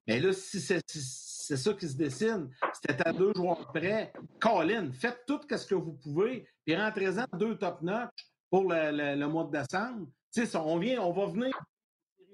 [0.07, 2.51] Mais là, si c'est ça qui se dessine.
[2.75, 4.13] C'était à deux joueurs près.
[4.39, 8.11] Colin, faites tout ce que vous pouvez, puis rentrez-en deux top-notch
[8.51, 10.09] pour le, mois de décembre.
[10.55, 11.59] on, vient, on va venir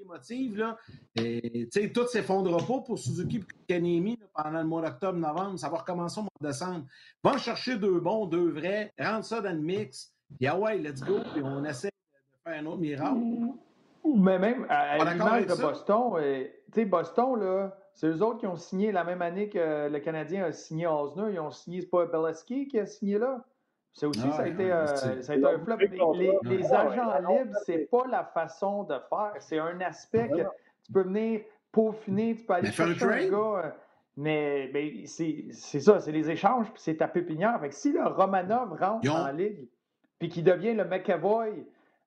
[0.01, 0.77] émotive, là.
[1.17, 5.59] Et, tout s'effondrera pas pour Suzuki et Kanemi pendant le mois d'octobre-novembre.
[5.59, 6.87] Ça va recommencer au mois de décembre.
[7.23, 11.01] Va chercher deux bons, deux vrais, rentre ça dans le mix, puis ah ouais, let's
[11.01, 13.19] go, puis on essaie de faire un autre miracle.
[14.05, 18.57] Mais même à, l'image de Boston, tu sais, Boston, là, c'est eux autres qui ont
[18.57, 21.33] signé la même année que le Canadien a signé Osner.
[21.33, 23.45] Ils ont signé, c'est pas Beleski qui a signé là?
[23.93, 25.77] C'est aussi, ça, a été, euh, ça a été un flop.
[25.77, 29.35] Les, agents libres, c'est pas la façon de faire.
[29.39, 30.43] C'est un aspect que
[30.83, 33.63] tu peux venir peaufiner, tu peux aller chercher un gars.
[33.65, 33.71] Euh,
[34.17, 37.61] mais, c'est ça, c'est les échanges, puis c'est ta pépinière.
[37.61, 39.69] Fait que si le Romanov rentre en ligue,
[40.19, 41.65] puis qu'il devient le McAvoy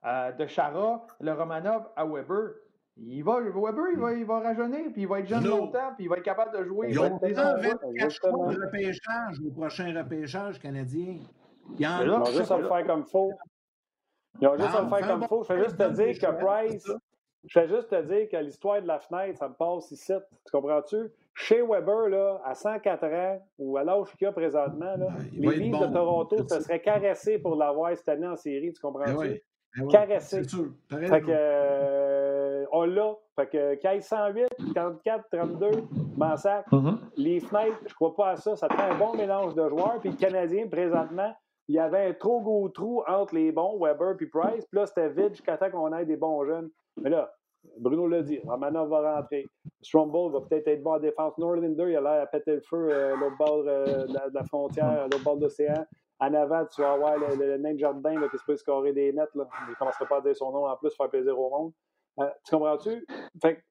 [0.08, 2.52] euh, de Chara, le Romanov à Weber,
[3.00, 6.06] il va, Weber, il va, il va rajeunir, puis il va être jeune longtemps, puis
[6.06, 6.88] il va être capable de jouer.
[6.90, 11.18] Ils ont déjà 24 choix de repêchage au prochain repêchage canadien.
[11.78, 13.32] Ils ont juste à le faire comme il faut.
[14.42, 15.44] Ils ont juste à le faire comme il faut.
[15.44, 16.92] Je fais juste te dire que Price,
[17.46, 20.14] je fais juste te dire que l'histoire de la fenêtre, ça me passe ici.
[20.46, 21.12] Tu comprends-tu?
[21.36, 25.80] Chez Weber, là, à 104 ans, ou à l'âge qu'il a présentement, là, les Leafs
[25.80, 28.74] de Toronto se seraient caressés pour l'avoir cette année en série.
[28.74, 29.44] Tu comprends-tu?
[29.78, 30.44] Ben caressés.
[30.90, 33.16] Fait que, on l'a.
[33.36, 35.70] Fait que 15 108, 44, 32,
[36.18, 36.66] Mansac,
[37.16, 38.56] les fenêtres, je crois pas à ça.
[38.56, 40.00] Ça prend un bon mélange de joueurs.
[40.00, 41.34] Puis le Canadien, présentement,
[41.68, 44.66] il y avait un trop gros trou entre les bons, Weber puis Price.
[44.66, 46.70] Puis là, c'était vide jusqu'à temps qu'on ait des bons jeunes.
[46.98, 47.32] Mais là,
[47.80, 49.46] Bruno l'a dit, Romanov va rentrer.
[49.82, 51.38] Strombold va peut-être être bon en défense.
[51.38, 55.04] Norlander, il a l'air à péter le feu euh, l'autre bord euh, de, la, frontière,
[55.04, 55.86] l'autre bord de l'océan.
[56.20, 59.14] En avant, tu vas avoir le, le, nain Jardin là, qui se peut scorer des
[59.14, 59.34] nets.
[59.36, 59.48] Là.
[59.68, 61.74] Il ne commencera pas à dire son nom en plus, faire plaisir au monde.
[62.20, 63.06] Euh, tu comprends-tu?
[63.42, 63.64] Fait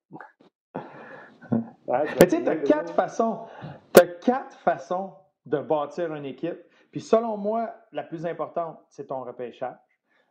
[2.21, 3.47] tu sais, tu as quatre façons.
[3.95, 5.15] Tu quatre façons
[5.47, 6.59] de bâtir une équipe.
[6.91, 9.77] Puis selon moi, la plus importante, c'est ton repêchage.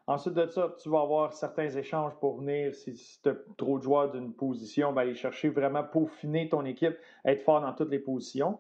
[0.08, 3.84] Ensuite de ça, tu vas avoir certains échanges pour venir, si, tu as trop de
[3.84, 8.00] joueurs d'une position, ben aller chercher vraiment peaufiner ton équipe, être fort dans toutes les
[8.00, 8.60] positions.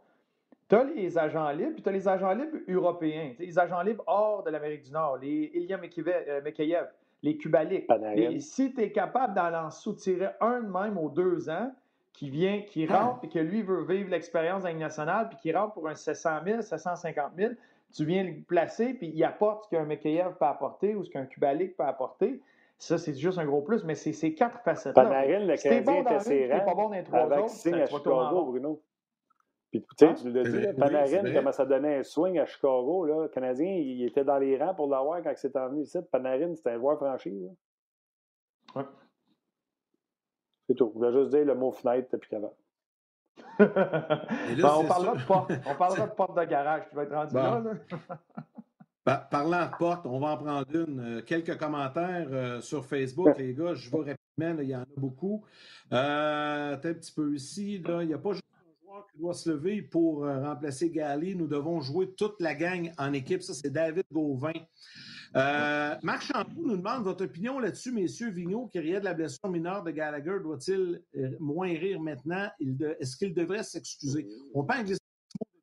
[0.67, 4.04] Tu as les agents libres, puis tu as les agents libres européens, les agents libres
[4.08, 6.88] hors de l'Amérique du Nord, les Ilya Mekayev,
[7.21, 7.86] les Kubalik.
[8.15, 11.71] Et si tu es capable d'en soutirer un de même aux deux ans,
[12.15, 13.04] qui vient, qui ah.
[13.04, 16.30] rentre, et que lui veut vivre l'expérience dans nationale, puis qui rentre pour un 700
[16.45, 17.54] 000, 750 000,
[17.93, 21.25] tu viens le placer, puis il apporte ce qu'un Mekayev peut apporter ou ce qu'un
[21.25, 22.41] Kubalik peut apporter.
[22.78, 25.04] Ça, c'est juste un gros plus, mais c'est ces quatre facettes-là.
[25.04, 28.45] Panarin, le Canadien bon était pas bon dans les trois avec autres, signe à Chicago,
[28.45, 28.82] Bruno.
[29.71, 30.13] Puis, tu sais, hein?
[30.13, 33.06] tu l'as dit, Panarin commence à donner un swing à Chicago.
[33.06, 33.23] Là.
[33.23, 35.97] Le Canadien, il était dans les rangs pour l'avoir quand il s'est envenu ici.
[36.12, 37.51] Panarin, c'était un joueur franchise.
[38.75, 38.84] Ouais.
[40.67, 40.91] C'est tout.
[40.93, 42.54] Je voulais juste dire le mot fenêtre depuis qu'avant.
[43.60, 43.67] ben,
[44.63, 45.51] on, parlera de porte.
[45.65, 46.84] on parlera de porte de garage.
[46.89, 47.60] Tu vas être rendu là.
[47.60, 48.19] là.
[49.30, 50.99] parlant de porte, on va en prendre une.
[50.99, 53.73] Euh, quelques commentaires euh, sur Facebook, les gars.
[53.73, 55.43] Je vais rapidement, il y en a beaucoup.
[55.91, 57.80] Euh, un petit peu ici.
[57.80, 58.43] Là, il n'y a pas juste
[59.12, 61.36] qui doit se lever pour remplacer Gali.
[61.36, 63.41] Nous devons jouer toute la gang en équipe.
[63.41, 64.53] Ça, c'est David Gauvin.
[65.36, 68.29] Euh, Marc Champoux nous demande votre opinion là-dessus, messieurs.
[68.29, 72.47] Vigneault, qui riait de la blessure mineure de Gallagher, doit-il euh, moins rire maintenant?
[72.99, 74.27] Est-ce qu'il devrait s'excuser?
[74.53, 74.95] On peut de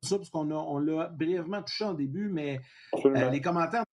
[0.03, 2.59] ça parce qu'on on l'a brièvement touché en début, mais
[3.05, 3.85] euh, les commentaires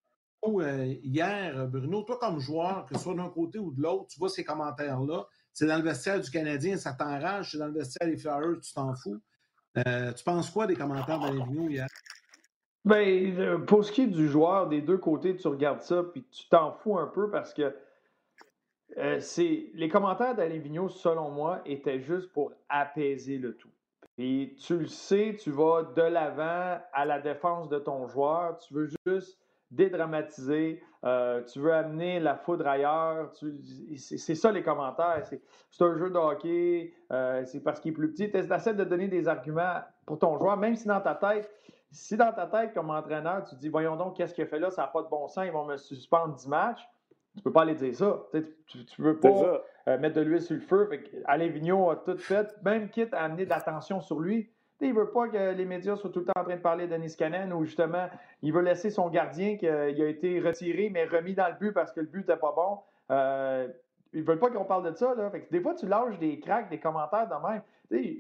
[1.03, 4.29] hier, Bruno, toi comme joueur, que ce soit d'un côté ou de l'autre, tu vois
[4.29, 5.26] ces commentaires-là.
[5.53, 7.53] C'est dans le vestiaire du Canadien, ça t'enrage.
[7.53, 9.20] C'est dans le vestiaire des Flyers, tu t'en fous.
[9.74, 11.87] Tu penses quoi des commentaires Vigneault hier?
[12.85, 16.24] Ben, euh, pour ce qui est du joueur, des deux côtés, tu regardes ça, puis
[16.30, 17.76] tu t'en fous un peu parce que
[18.96, 19.20] euh,
[19.74, 23.70] les commentaires d'Alain Vigneault, selon moi, étaient juste pour apaiser le tout.
[24.16, 28.74] Et tu le sais, tu vas de l'avant à la défense de ton joueur, tu
[28.74, 29.38] veux juste
[29.70, 33.31] dédramatiser, euh, tu veux amener la foudre ailleurs.
[33.97, 35.23] C'est ça les commentaires.
[35.25, 36.93] C'est un jeu de hockey,
[37.47, 38.31] c'est parce qu'il est plus petit.
[38.31, 41.51] Tu essaies de donner des arguments pour ton joueur, même si dans ta tête,
[41.93, 44.71] si dans ta tête, comme entraîneur, tu dis Voyons donc, qu'est-ce qu'il a fait là,
[44.71, 46.89] ça n'a pas de bon sens, ils vont me suspendre 10 matchs,
[47.35, 48.23] tu ne peux pas aller dire ça.
[48.67, 50.89] Tu ne veux pas euh, mettre de l'huile sur le feu.
[51.25, 54.51] Alain Vigneault a tout fait, même quitte à amener de l'attention sur lui.
[54.87, 56.87] Il ne veut pas que les médias soient tout le temps en train de parler
[56.87, 58.09] de Cannon ou justement,
[58.43, 61.93] il veut laisser son gardien qui a, été retiré mais remis dans le but parce
[61.93, 62.79] que le but n'était pas bon.
[63.11, 63.69] Euh,
[64.12, 65.14] ils veulent pas qu'on parle de ça.
[65.14, 65.31] Là.
[65.51, 67.62] des fois, tu lâches des cracks, des commentaires de même.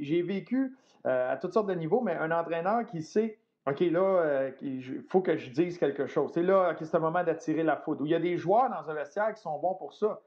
[0.00, 4.00] J'ai vécu euh, à toutes sortes de niveaux, mais un entraîneur qui sait OK, là,
[4.00, 6.30] euh, il faut que je dise quelque chose.
[6.32, 8.02] C'est là que c'est le moment d'attirer la foudre.
[8.06, 10.20] Il y a des joueurs dans un vestiaire qui sont bons pour ça.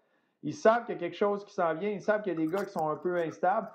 [0.43, 2.39] Ils savent qu'il y a quelque chose qui s'en vient, ils savent qu'il y a
[2.39, 3.69] des gars qui sont un peu instables.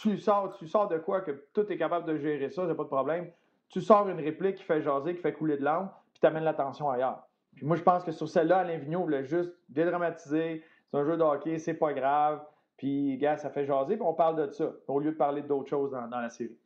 [0.00, 2.84] Tu sors, tu sors de quoi que tout est capable de gérer ça, c'est pas
[2.84, 3.30] de problème.
[3.68, 6.44] Tu sors une réplique qui fait jaser, qui fait couler de l'âme, puis tu amènes
[6.44, 7.26] l'attention ailleurs.
[7.54, 10.62] Puis moi, je pense que sur celle-là, Alain Vigneault voulait juste dédramatiser.
[10.90, 12.44] C'est un jeu de hockey, c'est pas grave.
[12.76, 15.70] Puis, gars, ça fait jaser, puis on parle de ça, au lieu de parler d'autres
[15.70, 16.58] choses dans la série.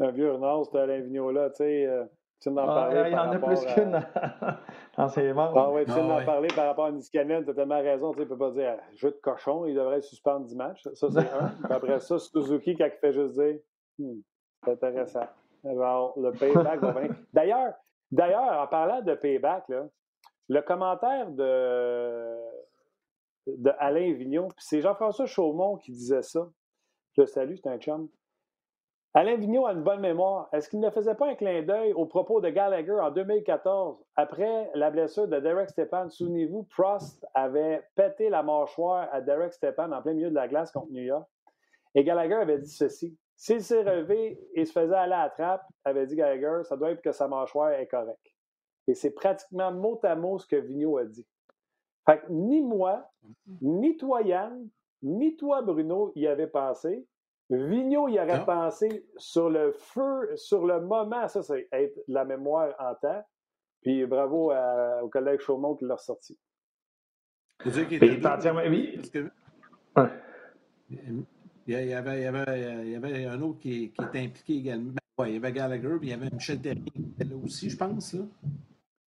[0.00, 1.86] Un vieux renard, c'était Alain Vigneault-là, tu sais.
[1.86, 2.04] Euh,
[2.40, 4.00] tu en ah, Il y en a plus qu'une
[4.96, 5.58] dans ses membres.
[5.58, 8.12] Ah, oui, tu en ah, par rapport à Niskanen, tu as tellement raison.
[8.12, 10.82] Tu ne peux pas dire jeu de cochon, il devrait suspendre 10 matchs.
[10.94, 11.48] Ça, c'est un.
[11.64, 13.58] Puis après ça, Suzuki, quand il fait juste dire
[13.98, 14.20] hmm,
[14.64, 15.26] c'est intéressant.
[15.64, 17.14] Alors, le payback va venir.
[17.32, 17.74] D'ailleurs,
[18.10, 19.86] d'ailleurs, en parlant de payback, là,
[20.48, 22.36] le commentaire de,
[23.46, 26.48] de Alain Vigneault, c'est Jean-François Chaumont qui disait ça.
[27.16, 28.08] Je le salue, c'est un chum.
[29.18, 30.50] Alain Vigneault a une bonne mémoire.
[30.52, 34.04] Est-ce qu'il ne faisait pas un clin d'œil au propos de Gallagher en 2014?
[34.14, 39.90] Après la blessure de Derek Stepan, souvenez-vous, Prost avait pété la mâchoire à Derek Stepan
[39.92, 41.26] en plein milieu de la glace contre New York.
[41.94, 43.16] Et Gallagher avait dit ceci.
[43.36, 46.90] S'il s'est relevé et se faisait aller à la trappe, avait dit Gallagher, ça doit
[46.90, 48.34] être que sa mâchoire est correcte.
[48.86, 51.26] Et c'est pratiquement mot à mot ce que Vigneault a dit.
[52.04, 53.10] Fait que ni moi,
[53.62, 54.68] ni toi, Yann,
[55.02, 57.06] ni toi, Bruno, y avait pensé.
[57.48, 61.28] Vigneault il aurait pensé sur le feu, sur le moment.
[61.28, 63.24] Ça, c'est être la mémoire en temps.
[63.82, 64.52] Puis bravo
[65.02, 66.36] au collègue Chaumont qui l'a ressorti.
[71.68, 74.54] Il, y avait, il, y avait, il y avait un autre qui, qui était impliqué
[74.54, 74.92] également.
[75.18, 77.70] Ben, il y avait Gallagher, puis il y avait Michel Terrien qui était là aussi,
[77.70, 78.12] je pense.
[78.12, 78.24] Là.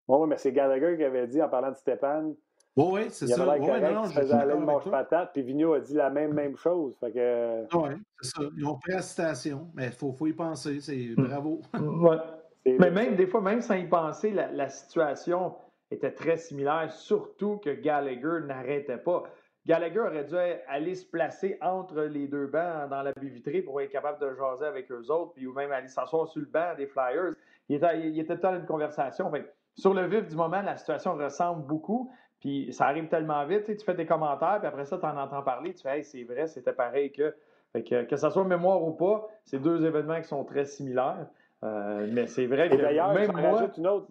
[0.07, 2.35] Oui, mais c'est Gallagher qui avait dit en parlant de Stéphane
[2.75, 3.57] oui, c'est ça.
[3.57, 6.95] Il ouais, non, non, je le mange-patate, puis Vigneault a dit la même, même chose.
[6.99, 7.75] Fait que...
[7.75, 7.89] Oui,
[8.21, 8.41] c'est ça.
[8.57, 10.79] Ils ont pris la citation, mais il faut, faut, y penser.
[10.81, 11.27] C'est hmm.
[11.27, 11.61] bravo.
[11.79, 12.17] Ouais.
[12.65, 15.55] Mais même des fois, même sans y penser, la, la, situation
[15.91, 19.23] était très similaire, surtout que Gallagher n'arrêtait pas.
[19.65, 20.35] Gallagher aurait dû
[20.67, 24.35] aller se placer entre les deux bancs dans la baie vitrée pour être capable de
[24.35, 27.33] jaser avec eux autres, puis ou même aller s'asseoir sur le banc des Flyers.
[27.69, 29.31] Il était, il était dans une conversation.
[29.31, 32.11] Fait, sur le vif du moment, la situation ressemble beaucoup.
[32.39, 35.43] Puis ça arrive tellement vite, tu fais des commentaires, puis après ça, tu en entends
[35.43, 37.35] parler, tu fais hey, c'est vrai, c'était pareil que.
[37.73, 41.27] que, que ça soit mémoire ou pas, c'est deux événements qui sont très similaires.
[41.63, 43.51] Euh, mais c'est vrai que d'ailleurs, même moi...
[43.51, 44.07] rajoute une autre.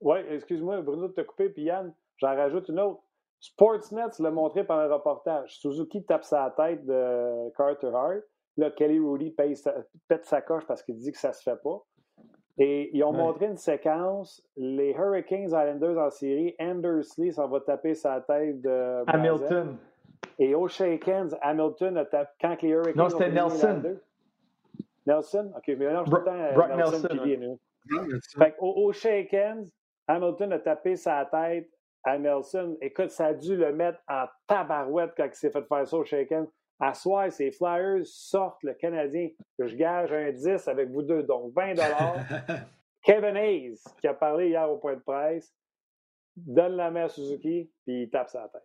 [0.00, 3.02] Oui, excuse-moi, Bruno, de te couper, puis Yann, j'en rajoute une autre.
[3.40, 5.58] Sportsnet l'a montré par un reportage.
[5.58, 8.22] Suzuki tape sa tête de Carter Hart.
[8.58, 11.82] Là, Kelly Rudy pète sa coche parce qu'il dit que ça se fait pas.
[12.62, 14.46] Et ils ont montré une séquence.
[14.54, 19.02] Les Hurricanes Islanders en série, Andersley s'en va taper sa tête de.
[19.06, 19.78] Hamilton.
[20.38, 22.30] Et au Shakens, Hamilton a tapé.
[22.38, 23.02] Quand les Hurricanes.
[23.02, 23.82] Non, c'était Nelson.
[25.06, 25.52] Nelson?
[25.56, 27.08] OK, mais non, je Bro Brock Nelson.
[27.14, 27.58] Nelson
[28.36, 29.72] fait au, au Shakens,
[30.06, 31.70] Hamilton a tapé sa tête
[32.04, 32.76] à Nelson.
[32.82, 36.04] Écoute, ça a dû le mettre en tabarouette quand il s'est fait faire ça au
[36.04, 36.48] Shakens.
[36.80, 39.28] À soir, ces Flyers sortent le Canadien.
[39.58, 41.74] Je gage un 10 avec vous deux, donc 20
[43.02, 45.54] Kevin Hayes, qui a parlé hier au point de presse,
[46.36, 48.62] donne la main à Suzuki, puis il tape sa tête.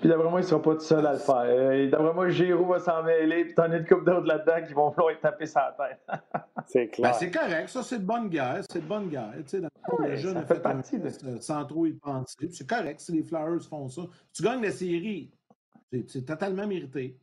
[0.00, 1.44] Puis d'après moi, ils ne seront pas tout seuls à le faire.
[1.46, 4.72] Euh, d'après moi, Giroud va s'en mêler, puis t'en as une couple d'autres là-dedans qui
[4.72, 6.06] vont vouloir taper sa tête.
[6.66, 7.10] c'est clair.
[7.10, 8.62] Ben, c'est correct, ça, c'est de bonne guerre.
[8.70, 9.32] C'est de bonne guerre.
[9.48, 9.60] Tu sais,
[9.98, 11.10] le jeune fait, fait partie de...
[11.40, 12.48] sans trop y penser.
[12.50, 14.02] C'est correct si les Flyers font ça.
[14.32, 15.32] Tu gagnes la série,
[16.08, 17.18] c'est totalement mérité.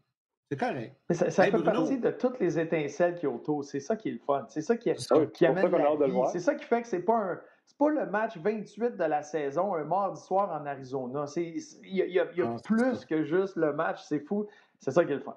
[0.50, 0.96] C'est correct.
[1.10, 3.64] Mais ça, fait partie de toutes les étincelles qui autour.
[3.64, 4.46] C'est ça qui est le fun.
[4.50, 6.14] C'est ça qui, est, qui amène la vie.
[6.32, 7.42] C'est ça qui fait que c'est pas un
[7.82, 11.26] pas le match 28 de la saison un mardi soir en Arizona.
[11.36, 14.02] Il y a, y a, plus que juste le match.
[14.08, 14.48] C'est fou.
[14.80, 15.36] C'est ça qui est le fun.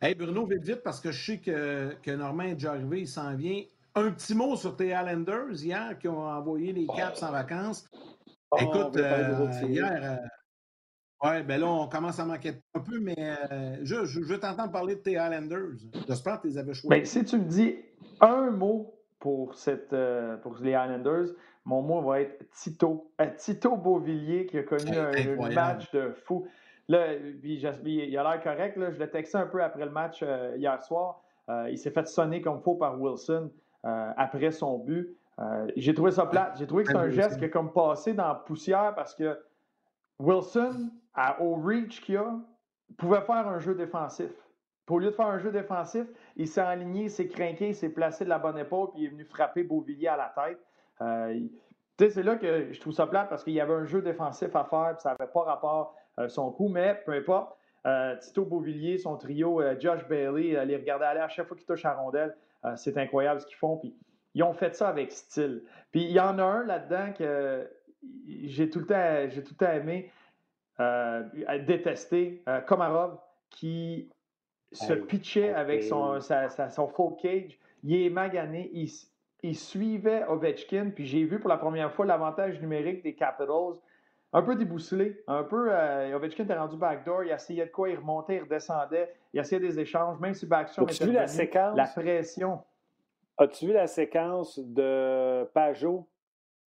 [0.00, 3.08] Hey Bruno, vite vite, parce que je sais que, que Normand est déjà arrivé, il
[3.08, 3.62] s'en vient.
[3.94, 7.88] Un petit mot sur tes Islanders hier qui ont envoyé les Caps en vacances.
[8.50, 10.28] Oh, Écoute, euh, hier, euh,
[11.24, 14.70] oui, ben là, on commence à manquer un peu, mais euh, je, je, veux t'entendre
[14.70, 15.76] parler de tes Highlanders.
[16.06, 16.88] J'espère que tu les avais choisis.
[16.88, 17.76] Ben, si tu me dis
[18.20, 21.28] un mot pour, cette, euh, pour les Highlanders,
[21.64, 23.10] mon mot va être Tito.
[23.20, 26.46] Euh, Tito Beauvillier qui a connu un, match de fou.
[26.88, 28.76] Là, il a l'air correct.
[28.76, 28.90] Là.
[28.92, 30.22] Je l'ai texté un peu après le match
[30.56, 31.22] hier soir.
[31.68, 33.50] il s'est fait sonner comme faux par Wilson
[33.82, 35.16] après son but.
[35.74, 36.56] J'ai trouvé ça plate.
[36.58, 39.36] J'ai trouvé que c'est un geste qui a comme passé dans la poussière parce que
[40.20, 40.90] Wilson,
[41.40, 42.38] au reach qu'il a,
[42.96, 44.30] pouvait faire un jeu défensif.
[44.88, 47.88] au lieu de faire un jeu défensif, il s'est aligné, il s'est craqué, il s'est
[47.88, 50.58] placé de la bonne épaule, puis il est venu frapper Beauvillier à la tête.
[51.00, 51.40] Euh,
[51.98, 54.64] c'est là que je trouve ça plate parce qu'il y avait un jeu défensif à
[54.64, 57.56] faire, puis ça n'avait pas rapport à euh, son coup, mais peu importe.
[57.86, 61.84] Euh, Tito Beauvillier, son trio, Josh Bailey, les regarder aller à chaque fois qu'ils touchent
[61.84, 62.36] à rondelle,
[62.74, 63.76] c'est incroyable ce qu'ils font.
[63.76, 63.94] Puis
[64.34, 65.62] ils ont fait ça avec style.
[65.92, 67.70] Puis il y en a un là-dedans que
[68.26, 70.10] j'ai tout le temps, j'ai tout le temps aimé,
[70.80, 71.22] euh,
[71.66, 73.18] détesté, euh, Komarov,
[73.50, 74.10] qui
[74.72, 77.58] se pitchait avec son, son full cage.
[77.84, 78.90] Il est magané, il,
[79.42, 83.80] il suivait Ovechkin, puis j'ai vu pour la première fois l'avantage numérique des Capitals
[84.32, 85.68] un peu débousselé, un peu.
[85.70, 89.60] Euh, Ovechkin était rendu backdoor, il essayait de quoi, il remontait, il redescendait, il essayait
[89.60, 91.76] des échanges, même si Backstrom était vu la séquence?
[91.76, 92.60] La pression.
[93.38, 96.06] As-tu vu la séquence de Pajot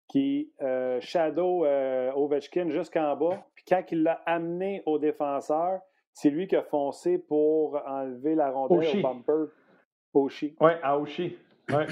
[0.07, 3.45] qui euh, shadow euh, Ovechkin jusqu'en bas?
[3.59, 5.81] Puis quand il l'a amené au défenseur,
[6.13, 9.51] c'est lui qui a foncé pour enlever la rondelle au bumper.
[10.13, 10.55] Oshi.
[10.61, 11.37] Oui, à Oshi.
[11.69, 11.85] Ouais.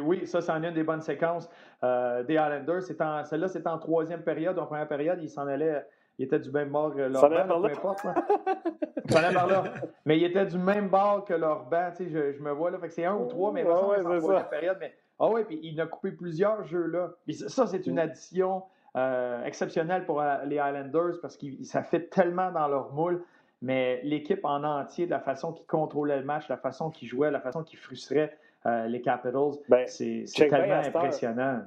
[0.00, 1.50] oui, ça, c'en est une des bonnes séquences
[1.82, 2.82] euh, des Islanders.
[3.26, 4.56] Celle-là, c'était en troisième période.
[4.56, 5.84] En première période, il s'en allait.
[6.16, 7.98] Il était du même bord que leur banc, peu importe.
[7.98, 9.64] Ça par là.
[10.06, 11.90] Mais il était du même bord que leur banc.
[11.90, 12.78] Tu sais, je, je me vois là.
[12.78, 14.76] Fait que c'est un ou trois, mais ouais, ouais, en troisième période.
[14.78, 17.10] Mais ah oui, puis il a coupé plusieurs jeux là.
[17.24, 17.98] Puis ça, c'est une mm.
[17.98, 18.62] addition
[18.96, 23.24] euh, exceptionnelle pour euh, les Islanders parce que ça fait tellement dans leur moule.
[23.62, 27.30] Mais l'équipe en entier, de la façon qu'ils contrôlaient le match, la façon qu'ils jouaient,
[27.30, 31.62] la façon qu'ils frustraient euh, les Capitals, ben, c'est tellement impressionnant.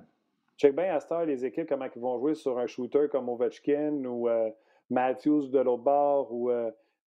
[0.57, 4.05] Check bien à Star les équipes, comment ils vont jouer sur un shooter comme Ovechkin
[4.05, 4.27] ou
[4.89, 6.51] Matthews de l'autre bord ou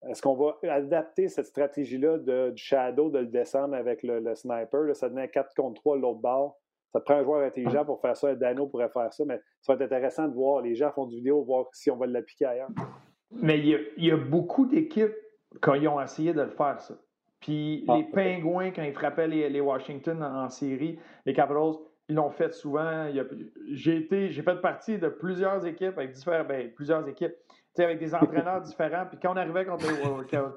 [0.07, 4.95] est-ce qu'on va adapter cette stratégie-là du shadow, de le descendre avec le, sniper?
[4.95, 6.58] ça donnait 4 contre 3 l'autre bord.
[6.91, 8.33] Ça te prend un joueur intelligent pour faire ça.
[8.35, 10.61] Dano pourrait faire ça, mais ça va être intéressant de voir.
[10.61, 12.69] Les gens font du vidéo, voir si on va l'appliquer ailleurs.
[13.31, 15.15] Mais il y a, beaucoup d'équipes
[15.61, 16.95] qui ont essayé de le faire, ça.
[17.39, 21.75] Puis ah, les Pingouins, quand ils frappaient les, Washington en, série, les Capitals,
[22.09, 23.07] ils l'ont fait souvent.
[23.71, 27.35] J'ai été, j'ai fait partie de plusieurs équipes avec différents, ben, plusieurs équipes
[27.83, 29.05] avec des entraîneurs différents.
[29.05, 29.85] Puis quand on arrivait contre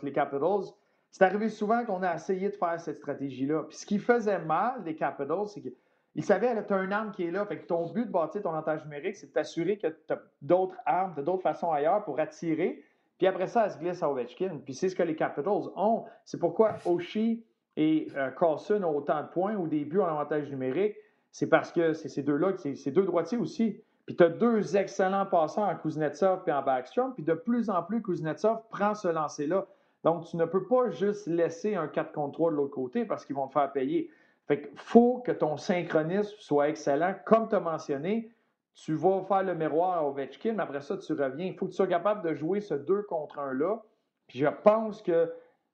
[0.03, 0.73] les, Capitals,
[1.11, 3.65] c'est arrivé souvent qu'on a essayé de faire cette stratégie-là.
[3.69, 5.75] Puis ce qui faisait mal des Capitals, c'est qu'ils
[6.21, 7.47] savaient, tu as une arme qui est là.
[7.47, 10.21] Fait que ton but de bâtir ton avantage numérique, c'est de t'assurer que tu as
[10.43, 12.83] d'autres armes, de d'autres façons ailleurs pour attirer.
[13.17, 14.59] Puis après ça, elle se glisse à Ovechkin.
[14.65, 16.05] Puis c'est ce que les Capitals ont.
[16.25, 17.45] C'est pourquoi Oshie
[17.77, 20.97] et euh, Carlson ont autant de points au début en avantage numérique.
[21.31, 23.81] C'est parce que c'est ces deux-là, c'est deux droitiers aussi.
[24.07, 27.15] Puis tu as deux excellents passants en Kuznetsov et en Backstrom.
[27.15, 29.67] Puis de plus en plus, Kuznetsov prend ce lancer-là.
[30.05, 33.25] Donc, tu ne peux pas juste laisser un 4 contre 3 de l'autre côté parce
[33.25, 34.11] qu'ils vont te faire payer.
[34.53, 37.15] Fait faut que ton synchronisme soit excellent.
[37.25, 38.31] Comme tu as mentionné,
[38.75, 41.47] tu vas faire le miroir à Ovechkin, mais après ça, tu reviens.
[41.47, 43.83] Il faut que tu sois capable de jouer ce 2 contre 1-là.
[44.27, 45.33] Puis je pense que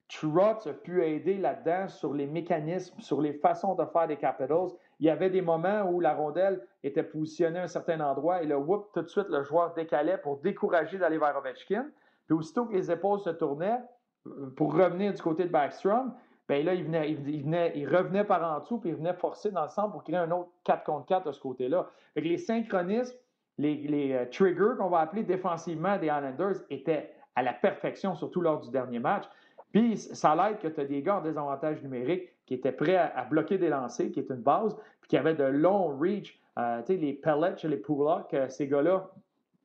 [0.08, 4.68] Trotz a pu aider là-dedans sur les mécanismes, sur les façons de faire des Capitals.
[5.00, 8.46] Il y avait des moments où la rondelle était positionnée à un certain endroit et
[8.46, 11.86] le whoop, tout de suite, le joueur décalait pour décourager d'aller vers Ovechkin.
[12.26, 13.80] Puis aussitôt que les épaules se tournaient
[14.28, 16.14] euh, pour revenir du côté de Backstrom,
[16.48, 19.50] bien là, il, venait, il, venait, il revenait par en dessous puis il venait forcer
[19.50, 21.88] dans le centre pour créer un autre 4 contre 4 de ce côté-là.
[22.16, 23.14] les synchronismes,
[23.58, 28.40] les, les euh, triggers qu'on va appeler défensivement des Islanders étaient à la perfection, surtout
[28.40, 29.24] lors du dernier match.
[29.72, 33.24] Puis ça l'aide que tu as des gars en désavantage numérique qui étaient prêts à,
[33.24, 36.40] bloquer des lancers, qui est une base, puis qui avaient de longs reach.
[36.58, 39.10] Euh, tu sais, les pellets, les Pullock, ces gars-là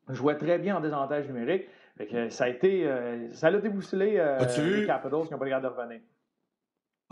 [0.09, 1.67] jouaient très bien en désavantage numérique.
[2.29, 2.85] ça a été.
[2.87, 6.01] Euh, ça l'a déboussolé euh, les Capitals qui n'ont pas le de revenir.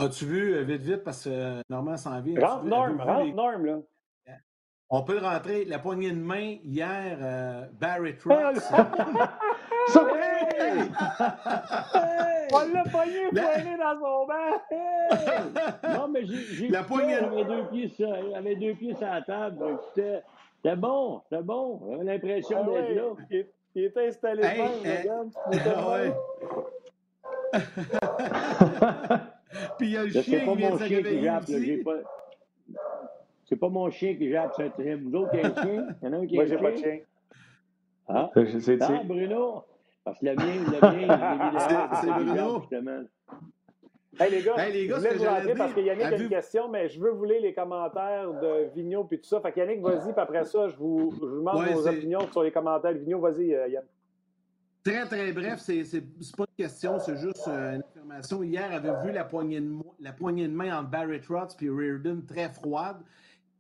[0.02, 2.40] As-tu vu, vite, vite, parce que Normand s'en vient.
[2.40, 3.78] Rentre Norm, rentre Norm, là.
[4.90, 5.64] On peut le rentrer.
[5.66, 8.60] La poignée de main hier, Barry Trotz.
[9.88, 10.08] Ça...
[10.60, 10.90] Hey!
[12.54, 15.96] On l'a pogné poigné dans son banc!
[15.96, 17.16] Non, mais j'ai La poignée...
[17.16, 19.80] avait deux pieds sur, deux pieds sur la table.
[19.96, 21.82] C'était bon, c'était bon.
[21.90, 23.04] J'avais l'impression ah d'être là.
[23.32, 23.46] Il,
[23.76, 26.16] il, était installé hey, hey, regarde.
[29.78, 31.42] Puis il y a le chien qui vient
[33.46, 35.88] C'est pas mon chien qui jappe, c'est vous autres qui avez un chien?
[36.02, 37.00] Il y en a un qui a Moi, j'ai pas de chien?
[38.08, 39.64] Ah, ah Bruno?
[40.04, 42.64] Parce que le mien, le mien, c'est Bruno?
[44.20, 46.30] Hey les gars, hey, les gars je voulais vous rentrer parce que Yannick a une
[46.30, 49.40] question, mais je veux vous lire les commentaires de Vigneault puis tout ça.
[49.40, 52.44] Fait que Yannick, vas-y, puis après ça, je vous, je vous demande vos opinions sur
[52.44, 53.22] les commentaires de Vigneault.
[53.22, 53.84] Vas-y, euh, Yann.
[54.84, 55.84] Très, très bref, c'est
[56.36, 58.42] pas une question, c'est juste euh, une information.
[58.42, 62.98] Hier, avait vu la poignée de, main entre Barry Trotz et Reardon très froide?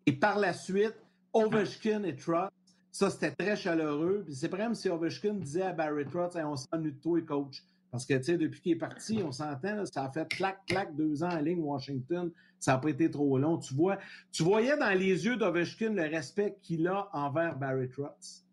[0.07, 0.95] Et par la suite,
[1.33, 2.51] Ovechkin et Trotz
[2.91, 4.23] ça, c'était très chaleureux.
[4.25, 7.63] Puis c'est même si Ovechkin disait à Barry Trotz on s'ennuie de toi, coach.
[7.89, 10.95] Parce que, tu sais, depuis qu'il est parti, on s'entend, ça a fait clac, clac,
[10.95, 12.31] deux ans en ligne, Washington.
[12.59, 13.57] Ça n'a pas été trop long.
[13.57, 13.97] Tu vois,
[14.31, 18.45] tu voyais dans les yeux d'Ovechkin le respect qu'il a envers Barry Trotz.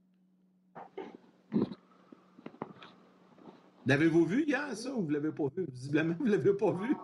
[3.89, 5.65] L'avez-vous vu hier, ça, ou vous ne l'avez pas vu?
[5.73, 6.95] Visiblement, vous ne l'avez pas vu.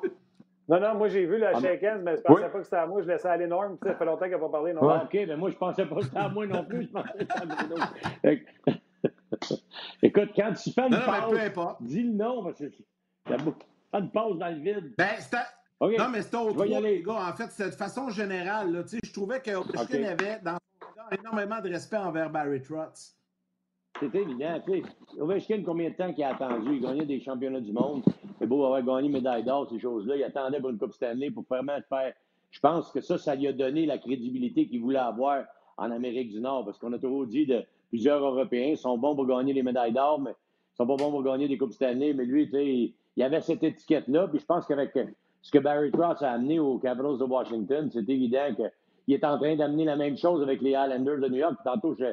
[0.68, 3.02] Non, non, moi j'ai vu la ah, mais je pensais pas que c'était à moi.
[3.02, 3.76] Je laissais aller Norm.
[3.82, 4.72] Ça fait longtemps qu'il n'a pas parlé.
[4.72, 6.84] Non, OK, mais moi je pensais pas que c'était à moi non plus.
[6.84, 7.76] Je pensais que c'était à Bruno.
[10.02, 12.70] Écoute, quand tu fais une non, passe, dis le nom parce que
[13.28, 13.36] ça
[13.98, 14.94] une pause dans le vide.
[14.96, 15.36] Ben, c'était.
[15.80, 17.28] Non, mais c'était autre les gars.
[17.28, 18.72] En fait, c'est de façon générale.
[18.72, 20.06] Là, je trouvais que okay.
[20.06, 23.16] avait dans son énormément de respect envers Barry Trotz.
[24.00, 24.60] C'est évident.
[25.20, 26.76] Ovechkin, combien de temps qu'il a attendu?
[26.76, 28.02] Il gagnait des championnats du monde.
[28.38, 30.16] C'est beau avoir gagné médaille d'or, ces choses-là.
[30.16, 32.12] Il attendait pour une Coupe Stanley pour vraiment faire.
[32.50, 35.44] Je pense que ça, ça lui a donné la crédibilité qu'il voulait avoir
[35.76, 36.64] en Amérique du Nord.
[36.64, 40.20] Parce qu'on a toujours dit de plusieurs Européens sont bons pour gagner les médailles d'or,
[40.20, 42.14] mais ils sont pas bons pour gagner des Coupes Stanley.
[42.14, 44.26] Mais lui, tu sais, il avait cette étiquette-là.
[44.26, 44.98] Puis je pense qu'avec
[45.40, 49.38] ce que Barry Cross a amené aux Capitals de Washington, c'est évident qu'il est en
[49.38, 51.56] train d'amener la même chose avec les Islanders de New York.
[51.62, 52.06] Tantôt, je,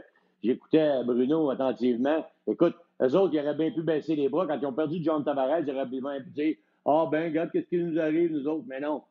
[0.43, 2.25] J'écoutais Bruno attentivement.
[2.47, 4.47] Écoute, eux autres, ils auraient bien pu baisser les bras.
[4.47, 7.67] Quand ils ont perdu John Tavares, ils auraient bien pu dire Ah, ben, regarde, qu'est-ce
[7.67, 8.65] qui nous arrive, nous autres.
[8.67, 9.03] Mais non,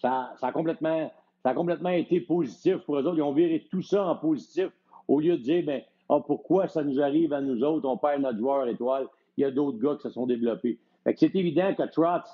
[0.00, 1.10] ça, ça, a complètement,
[1.42, 3.16] ça a été positif pour eux autres.
[3.16, 4.70] Ils ont viré tout ça en positif
[5.08, 8.22] au lieu de dire ben, ah, pourquoi ça nous arrive à nous autres, on perd
[8.22, 9.06] notre joueur étoile.
[9.36, 10.78] Il y a d'autres gars qui se sont développés.
[11.16, 12.28] C'est évident que Trotz,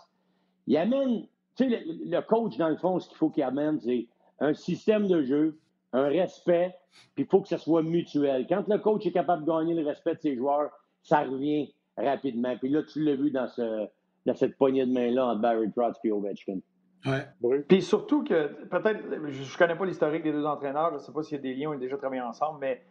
[0.66, 1.26] il amène,
[1.56, 4.06] tu sais, le, coach, dans le fond, ce qu'il faut qu'il amène, c'est
[4.40, 5.58] un système de jeu,
[5.94, 6.74] un respect,
[7.14, 8.46] puis il faut que ce soit mutuel.
[8.48, 10.70] Quand le coach est capable de gagner le respect de ses joueurs,
[11.02, 12.56] ça revient rapidement.
[12.58, 13.86] Puis là, tu l'as vu dans, ce,
[14.26, 16.58] dans cette poignée de main-là entre Barry Trotz et Ovechkin.
[17.06, 17.60] Ouais.
[17.68, 21.12] Puis surtout que, peut-être, je ne connais pas l'historique des deux entraîneurs, je ne sais
[21.12, 22.82] pas s'il y a des liens, ils ont déjà travaillé ensemble, mais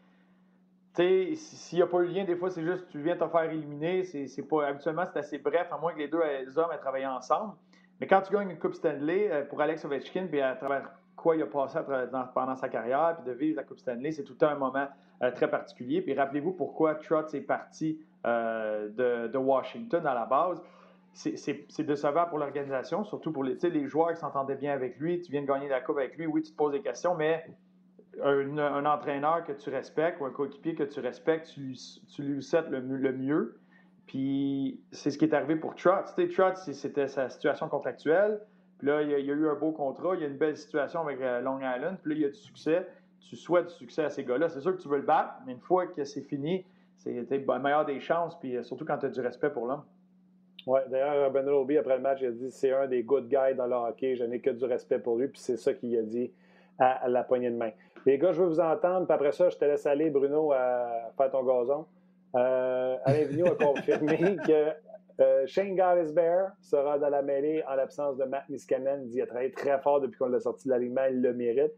[0.95, 3.51] s'il n'y a pas eu de lien, des fois, c'est juste tu viens te faire
[3.51, 4.03] éliminer.
[4.03, 6.19] C'est, pas, habituellement, c'est assez bref, à moins que les deux
[6.57, 7.53] hommes aient travaillé ensemble.
[7.99, 11.36] Mais quand tu gagnes une Coupe Stanley euh, pour Alex Ovechkin, puis à travers quoi
[11.36, 11.80] il a passé
[12.34, 14.88] pendant sa carrière, puis de vivre la Coupe Stanley, c'est tout un moment
[15.22, 16.01] euh, très particulier.
[16.01, 18.89] Puis rappelez-vous pourquoi Trotz est parti euh,
[19.30, 20.61] de, Washington à la base.
[21.14, 25.22] C'est décevant pour l'organisation, surtout pour les, les joueurs qui s'entendaient bien avec lui.
[25.22, 27.45] Tu viens de gagner la Coupe avec lui, oui, tu te poses des questions, mais
[28.22, 31.76] un, entraîneur que tu respectes ou un coéquipier que tu respectes, tu,
[32.14, 33.59] tu lui cèdes le, le mieux.
[34.07, 36.14] Puis c'est ce qui est arrivé pour Trotz.
[36.36, 38.41] Trotz, c'était sa situation contractuelle.
[38.84, 40.99] Puis là, il y, a, eu un beau contrat, il y a une belle situation
[41.03, 42.86] avec euh, Long Island, puis là, il y a du succès.
[43.21, 44.49] Tu souhaites du succès à ces gars-là.
[44.49, 46.65] C'est sûr que tu veux le battre, mais une fois que c'est fini,
[46.97, 49.84] c'est le meilleur des chances, puis euh, surtout quand tu as du respect pour l'homme.
[50.67, 53.55] Oui, d'ailleurs, Ben Roby, après le match, il a dit c'est un des good guys
[53.55, 56.01] dans le hockey, je n'ai que du respect pour lui, puis c'est ça qu'il a
[56.01, 56.29] dit
[56.77, 57.71] à, la poignée de main.
[58.05, 61.09] Les gars, je veux vous entendre, puis après ça, je te laisse aller, Bruno, à
[61.15, 61.86] faire ton gazon.
[62.36, 64.73] Euh, Alain Vigneault a confirmé que
[65.20, 69.07] Euh, Shane Bear sera dans la mêlée en l'absence de Matt Niskanen.
[69.11, 71.74] Il a travaillé très fort depuis qu'on l'a sorti de l'alignement, il le mérite.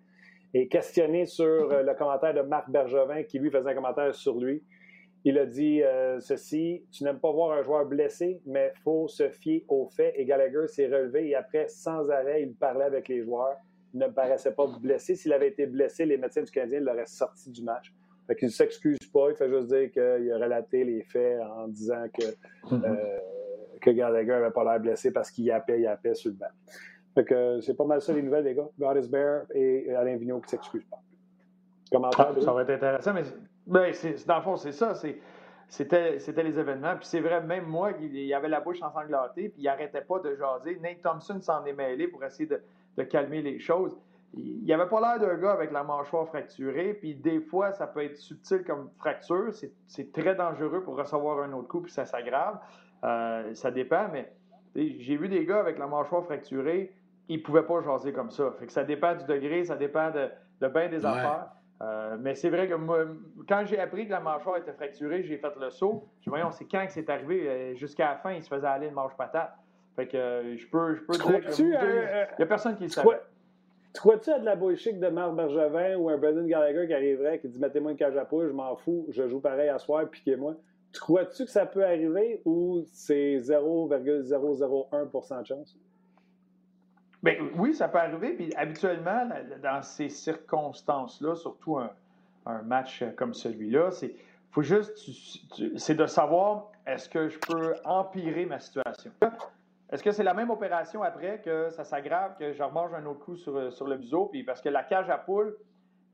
[0.54, 4.40] Et questionné sur euh, le commentaire de Marc Bergevin, qui lui faisait un commentaire sur
[4.40, 4.64] lui,
[5.26, 9.08] il a dit euh, ceci Tu n'aimes pas voir un joueur blessé, mais il faut
[9.08, 10.14] se fier aux faits.
[10.16, 13.58] Et Gallagher s'est relevé et après, sans arrêt, il parlait avec les joueurs.
[13.94, 15.16] Il ne paraissait pas blessé.
[15.16, 17.92] S'il avait été blessé, les médecins du Canadien l'auraient sorti du match.
[18.28, 21.68] Fait qu'il ne s'excuse pas, il fait juste dire qu'il a relaté les faits en
[21.68, 22.26] disant que,
[22.70, 22.86] mm-hmm.
[22.86, 23.18] euh,
[23.82, 26.48] que Gallagher n'avait pas l'air blessé parce qu'il yappait, yappait sur le banc.
[27.14, 28.68] Fait que c'est pas mal ça les nouvelles, les gars.
[28.80, 30.98] God is Bear et Alain Vigneault qui ne s'excuse pas.
[31.92, 33.24] Commentaire, ah, ça va être intéressant, mais
[33.68, 33.94] ben,
[34.28, 34.94] dans le fond, c'est ça.
[35.68, 36.96] C'était, c'était les événements.
[36.96, 40.36] Puis c'est vrai, même moi, il, avait la bouche ensanglantée, puis il n'arrêtait pas de
[40.36, 40.80] jaser.
[40.82, 42.62] Nate Thompson s'en est mêlé pour essayer de,
[42.98, 43.96] de calmer les choses
[44.38, 48.04] il avait pas l'air d'un gars avec la mâchoire fracturée, puis des fois, ça peut
[48.04, 49.54] être subtil comme fracture.
[49.88, 52.60] C'est très dangereux pour recevoir un autre coup, puis ça s'aggrave.
[53.04, 54.32] Euh, ça dépend, mais
[54.76, 56.94] j'ai vu des gars avec la mâchoire fracturée,
[57.28, 58.52] ils ne pouvaient pas jaser comme ça.
[58.60, 60.30] Fait que ça dépend du degré, ça dépend de,
[60.62, 61.48] de bien des affaires.
[61.82, 63.00] Euh, mais c'est vrai que moi,
[63.48, 66.08] quand j'ai appris que la mâchoire était fracturée, j'ai fait le saut.
[66.22, 67.50] Je voyons, c'est quand que c'est arrivé?
[67.50, 69.54] Euh, jusqu'à la fin, il se faisait aller une mâche patate.
[69.96, 73.20] Fait que je peux, je peux dire que il n'y a personne qui le savait.
[73.96, 77.40] Tu crois-tu à de la bullshit de Marc Bergevin ou un Brendan Gallagher qui arriverait,
[77.40, 80.06] qui dit Mettez-moi une cage à poule, je m'en fous, je joue pareil à soir,
[80.10, 80.56] piquez-moi.
[80.92, 85.78] Tu crois-tu que ça peut arriver ou c'est 0,001% de chance?
[87.24, 88.34] Bien, oui, ça peut arriver.
[88.34, 89.30] Puis habituellement,
[89.64, 91.90] dans ces circonstances-là, surtout un,
[92.64, 94.14] match comme celui-là, c'est
[94.52, 94.92] faut juste
[95.78, 99.12] c'est de savoir est-ce que je peux empirer ma situation?
[99.92, 103.20] Est-ce que c'est la même opération après que ça s'aggrave, que je remange un autre
[103.20, 104.26] coup sur, sur le biseau?
[104.26, 105.56] Puis parce que la cage à poule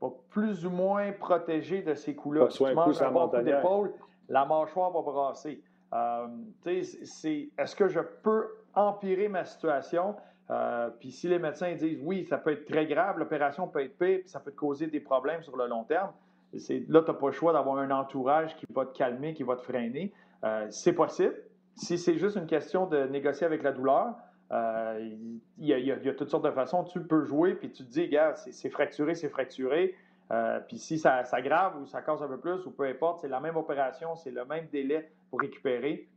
[0.00, 2.50] va plus ou moins protéger de ces coups-là.
[2.50, 3.92] Si tu manges un bon coup d'épaule,
[4.28, 5.62] la mâchoire va brasser.
[5.94, 6.26] Euh,
[6.66, 10.16] est-ce que je peux empirer ma situation?
[10.50, 13.96] Euh, puis si les médecins disent oui, ça peut être très grave, l'opération peut être
[13.98, 16.10] pire, puis ça peut te causer des problèmes sur le long terme,
[16.52, 19.56] là, tu n'as pas le choix d'avoir un entourage qui va te calmer, qui va
[19.56, 20.12] te freiner.
[20.44, 21.34] Euh, c'est possible.
[21.74, 24.14] Si c'est juste une question de négocier avec la douleur,
[24.52, 25.10] euh,
[25.58, 26.84] il y, a toutes sortes de façons.
[26.84, 29.94] Tu peux jouer, puis tu te dis, gars, c'est fracturé, c'est fracturé.
[30.30, 33.28] Euh, puis si ça s'aggrave ou ça casse un peu plus, ou peu importe, c'est
[33.28, 36.08] la même opération, c'est le même délai pour récupérer.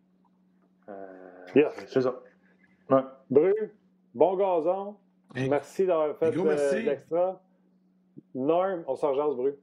[0.89, 2.15] Euh, c'est ça.
[3.29, 3.53] Bru,
[4.13, 4.97] bon gazon.
[5.35, 7.41] Merci d'avoir fait l'extra.
[8.33, 9.55] Norm, on s'en jase, Bru.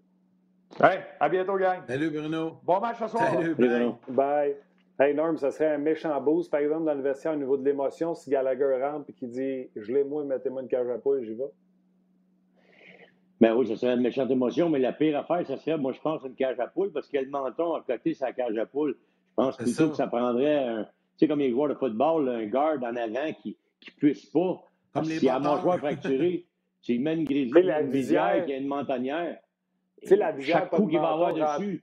[0.81, 1.83] Hey, à bientôt, gang.
[1.87, 2.59] Salut, Bruno.
[2.63, 3.31] Bon match ce soir.
[3.31, 3.99] Salut, Bruno.
[4.09, 4.57] Bye.
[5.01, 7.65] Hey Norm, ça serait un méchant boost, par exemple, dans le vestiaire au niveau de
[7.65, 11.25] l'émotion, si Gallagher rentre et qu'il dit Je l'ai moi, mettez-moi une cage à poule,
[11.25, 11.51] j'y vais.
[13.41, 16.01] Ben oui, ça serait une méchante émotion, mais la pire affaire, ça serait, moi, je
[16.01, 18.97] pense, une cage à poule, parce que le menton à côté sa cage à poule.
[19.31, 22.47] Je pense plutôt que ça prendrait, un, tu sais, comme les joueurs de football, un
[22.47, 24.63] garde en avant qui ne puisse pas.
[24.93, 26.45] Comme si à mon joueur fracturé,
[26.83, 29.39] tu mets une grisière, une visière qui a une montagnère.
[30.03, 31.83] Tu sais, la visière, chaque coup qu'il va avoir dessus.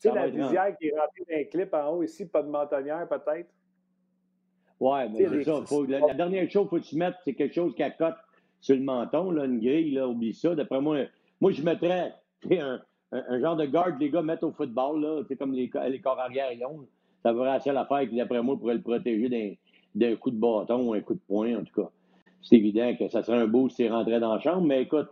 [0.00, 3.06] Tu sais, la visière qui est remplie d'un clip en haut ici, pas de mentonnière
[3.06, 3.50] peut-être?
[4.80, 5.62] Oui, mais c'est ça.
[5.88, 8.14] la, dernière chose qu'il faut que tu mettes, c'est quelque chose qui accote
[8.62, 10.54] sur le menton, là, une grille, là, oublie ça.
[10.54, 11.04] D'après moi,
[11.38, 12.14] moi, je mettrais
[12.50, 12.80] un,
[13.12, 16.50] un, genre de garde les gars mettent au football, là, comme les, les corps arrière
[16.50, 16.86] ils ont.
[17.22, 19.58] Ça serait la seule affaire qui, d'après moi, pourrait le protéger
[19.94, 21.90] d'un coup de bâton ou un coup de poing, en tout cas.
[22.40, 25.08] C'est évident que ça serait un beau s'il rentrait dans la chambre, mais écoute,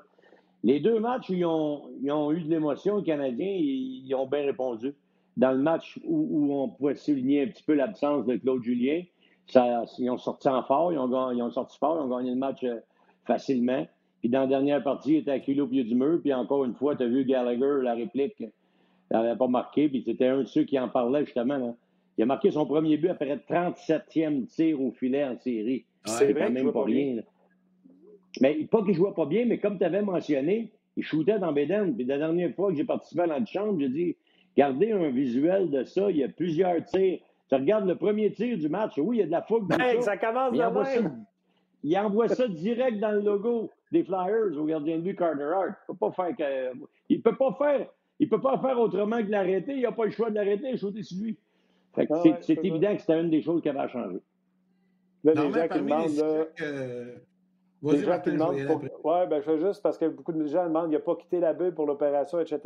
[0.64, 4.44] les deux matchs, ils ont, ils ont eu de l'émotion, les Canadiens, ils, ont bien
[4.44, 4.94] répondu.
[5.36, 9.02] Dans le match où, on pouvait souligner un petit peu l'absence de Claude Julien,
[9.46, 12.30] ça, ils ont sorti en fort, ils ont, ils ont sorti fort, ils ont gagné
[12.30, 12.80] le match euh,
[13.24, 13.86] facilement.
[14.20, 16.18] Puis dans la dernière partie, il était acculé au pied du mur.
[16.20, 18.50] Puis encore une fois, tu as vu Gallagher, la réplique, il
[19.12, 19.88] n'avait pas marqué.
[19.88, 21.76] Puis c'était un de ceux qui en parlait justement.
[22.16, 25.84] Il a marqué son premier but après 37e tir au filet en série.
[26.04, 27.22] C'est quand même pas rien.
[28.40, 31.94] Mais pas qu'il jouait pas bien, mais comme tu avais mentionné, il shootait dans Beden.
[31.94, 34.16] Puis la dernière fois que j'ai participé à l'antichambre, j'ai dit
[34.56, 36.10] gardez un visuel de ça.
[36.10, 37.20] Il y a plusieurs tirs.
[37.48, 38.98] Tu regardes le premier tir du match.
[38.98, 40.02] Oui, il y a de la fougue dans ça.
[40.02, 41.00] ça commence il, envoie ça,
[41.82, 45.74] il envoie ça direct dans le logo des Flyers au gardien de but Carter Hart.
[45.88, 46.78] Il peut pas faire que,
[47.08, 47.86] il peut pas faire.
[48.20, 49.74] Il peut pas faire autrement que l'arrêter.
[49.76, 51.38] Il n'a pas le choix de l'arrêter et shooter sur lui.
[51.94, 54.18] Fait que ah c'est évident que c'était une des choses qui avait changé.
[55.24, 57.18] Là, les gens qui demandent.
[57.82, 58.56] Les gens qui demandent.
[59.04, 61.38] Ouais, ben, je fais juste parce que beaucoup de gens demandent il n'a pas quitté
[61.38, 62.60] la bulle pour l'opération, etc.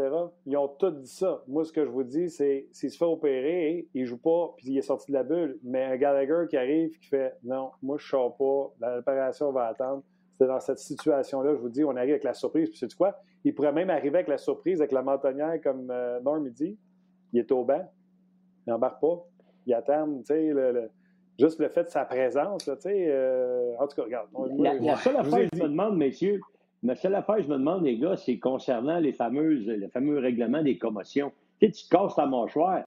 [0.46, 1.42] Ils ont tous dit ça.
[1.46, 4.54] Moi, ce que je vous dis, c'est s'il se fait opérer, il ne joue pas,
[4.56, 5.58] puis il est sorti de la bulle.
[5.62, 9.66] Mais un Gallagher qui arrive, qui fait non, moi, je ne sors pas, l'opération va
[9.66, 10.02] attendre.
[10.38, 12.70] C'est dans cette situation-là, je vous dis, on arrive avec la surprise.
[12.70, 13.20] Puis, sais quoi?
[13.44, 16.78] Il pourrait même arriver avec la surprise, avec la mentonnière, comme euh, Norm dit.
[17.32, 17.86] Il est au banc.
[18.66, 19.24] Il n'embarque pas.
[19.66, 20.90] ils attendent, tu sais, le,
[21.38, 23.06] juste le fait de sa présence, tu sais.
[23.08, 24.28] Euh, en tout cas, regarde.
[24.58, 26.40] la, seule affaire que je me demande, messieurs,
[26.82, 30.18] la seule affaire que je me demande, les gars, c'est concernant les fameuses, le fameux
[30.18, 31.32] règlement des commotions.
[31.60, 32.84] Tu sais, tu casses ta mâchoire,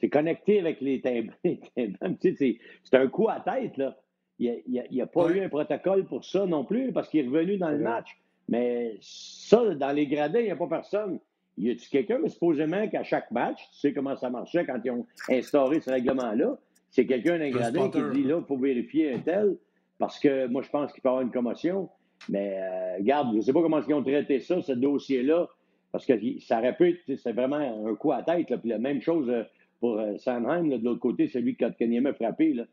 [0.00, 1.32] c'est connecté avec les timbres.
[2.22, 3.96] c'est un coup à tête, là.
[4.38, 7.56] Il n'y a, pas eu un protocole pour ça non plus, parce qu'il est revenu
[7.56, 8.18] dans le match.
[8.48, 11.18] Mais ça, dans les gradins, il n'y a pas personne.
[11.56, 14.90] Y a-tu quelqu'un, mais supposément qu'à chaque match, tu sais comment ça marchait quand ils
[14.90, 16.58] ont instauré ce règlement-là,
[16.96, 19.58] c'est quelqu'un d'un gradin qui dit là, il faut vérifier un tel,
[19.98, 21.90] parce que moi, je pense qu'il peut y avoir une commotion.
[22.30, 25.46] Mais euh, regarde, je ne sais pas comment ils ont traité ça, ce dossier-là,
[25.92, 28.46] parce que ça aurait pu être, c'est vraiment un coup à tête.
[28.46, 29.42] Puis la même chose euh,
[29.78, 32.54] pour euh, Sanheim, de l'autre côté, celui qui a frappé.
[32.54, 32.64] Là.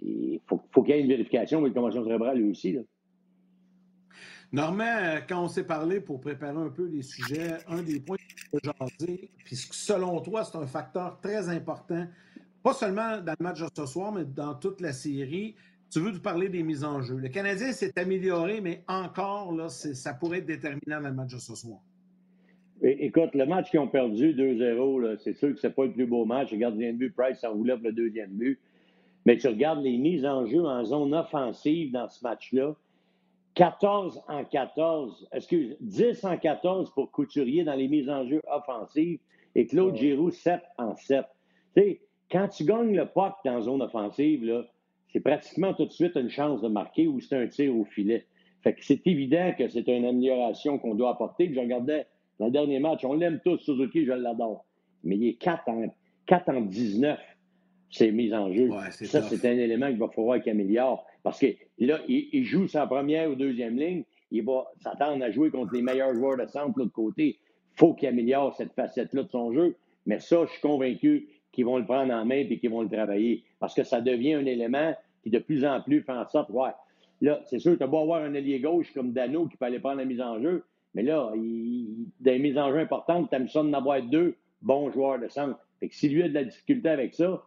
[0.00, 2.72] Il faut, faut qu'il y ait une vérification de une commotion cérébrale lui aussi.
[2.74, 2.82] Là.
[4.54, 8.16] Normand, euh, quand on s'est parlé pour préparer un peu les sujets, un des points
[8.52, 8.60] que
[9.00, 12.06] j'ai puis selon toi, c'est un facteur très important,
[12.64, 15.54] pas seulement dans le match de ce soir, mais dans toute la série.
[15.90, 17.16] Tu veux nous parler des mises en jeu.
[17.16, 21.38] Le Canadien s'est amélioré, mais encore, là, ça pourrait être déterminant dans le match de
[21.38, 21.78] ce soir.
[22.82, 26.24] Écoute, le match qu'ils ont perdu 2-0, c'est sûr que c'est pas le plus beau
[26.24, 26.52] match.
[26.52, 28.58] Le gardien de but, Price en voulait le deuxième but.
[29.26, 32.74] Mais tu regardes les mises en jeu en zone offensive dans ce match-là.
[33.54, 39.20] 14 en 14, excuse, 10 en 14 pour Couturier dans les mises en jeu offensives
[39.54, 41.24] et Claude Giroux 7 en 7.
[41.76, 42.00] Tu sais,
[42.34, 44.64] quand tu gagnes le puck dans zone offensive,
[45.12, 48.26] c'est pratiquement tout de suite une chance de marquer ou c'est un tir au filet.
[48.64, 51.48] Fait que c'est évident que c'est une amélioration qu'on doit apporter.
[51.54, 52.06] je regardais
[52.40, 54.64] dans le dernier match, on l'aime tous, Suzuki, je l'adore.
[55.04, 55.84] Mais il est 4 en,
[56.26, 57.20] 4 en 19,
[57.92, 58.68] c'est mises en jeu.
[58.90, 61.06] ça, c'est un élément qu'il va falloir qu'il améliore.
[61.22, 61.46] Parce que
[61.78, 65.82] là, il, joue sa première ou deuxième ligne, il va s'attendre à jouer contre les
[65.82, 67.38] meilleurs joueurs de centre de l'autre côté.
[67.74, 69.76] Il faut qu'il améliore cette facette-là de son jeu.
[70.06, 72.88] Mais ça, je suis convaincu qu'ils vont le prendre en main et qu'ils vont le
[72.88, 73.44] travailler.
[73.58, 76.70] Parce que ça devient un élément qui de plus en plus fait en sorte, ouais,
[77.20, 79.78] là, c'est sûr, tu as beau avoir un allié gauche comme Dano qui peut aller
[79.78, 83.36] prendre la mise en jeu, mais là, il, dans les mises en jeu importantes, tu
[83.36, 85.58] as ça d'en avoir deux bons joueurs de centre.
[85.80, 87.42] Fait que s'il lui a de la difficulté avec ça,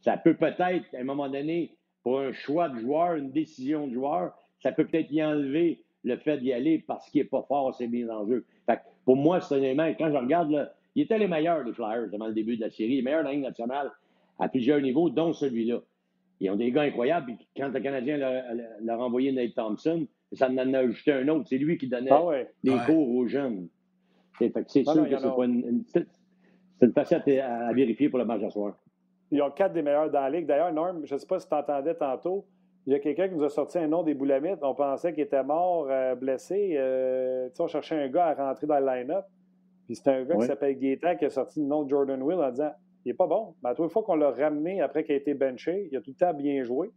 [0.00, 3.94] ça peut peut-être, à un moment donné, pour un choix de joueur, une décision de
[3.94, 4.32] joueur,
[4.62, 7.88] ça peut peut-être y enlever le fait d'y aller parce qu'il n'est pas fort ses
[7.88, 8.46] mises en jeu.
[8.66, 11.74] Fait pour moi, c'est un élément, quand je regarde, là, il était les meilleurs, les
[11.74, 13.92] Flyers, avant le début de la série, les meilleurs de la Ligue nationale
[14.38, 15.80] à plusieurs niveaux, dont celui-là.
[16.40, 17.26] Ils ont des gars incroyables.
[17.26, 21.46] Puis quand le Canadien l'a renvoyé Nate Thompson, ça en a ajouté un autre.
[21.48, 22.30] C'est lui qui donnait ah
[22.64, 23.68] des cours aux jeunes.
[24.38, 25.84] C'est sûr que c'est une,
[26.82, 28.76] une, facette à, vérifier pour le match à soir.
[29.30, 30.46] Ils ont quatre des meilleurs dans la ligue.
[30.46, 32.46] D'ailleurs, Norm, je ne sais pas si tu entendais tantôt,
[32.86, 34.60] il y a quelqu'un qui nous a sorti un nom des Boulamites.
[34.62, 36.74] On pensait qu'il était mort, euh, blessé.
[36.76, 39.24] Euh, on cherchait un gars à rentrer dans le line-up.
[39.86, 42.38] Puis c'est un gars qui s'appelle Gaétan qui a sorti le nom de Jordan Will
[42.38, 42.72] en disant
[43.04, 43.54] il n'est pas bon.
[43.62, 46.10] Mais à toute fois qu'on l'a ramené après qu'il a été benché, il a tout
[46.10, 46.90] le temps bien joué.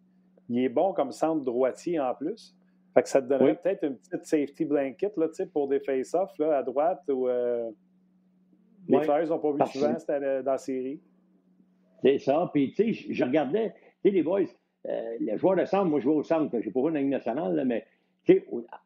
[0.50, 2.56] Il est bon comme centre droitier en plus.
[2.96, 6.64] Fait que ça te donnerait peut-être une petite safety blanket là, pour des face-offs à
[6.64, 7.04] droite.
[7.10, 7.70] Où, euh,
[8.88, 11.00] les Flyers n'ont pas vu souvent dans la série.
[12.02, 12.50] C'est ça.
[12.54, 14.42] Puis, tu sais, je regardais, tu sais, les boys,
[14.88, 17.00] euh, les joueurs de centre, moi, je jouais au centre, je n'ai pas joué dans
[17.00, 17.86] la nationale, mais,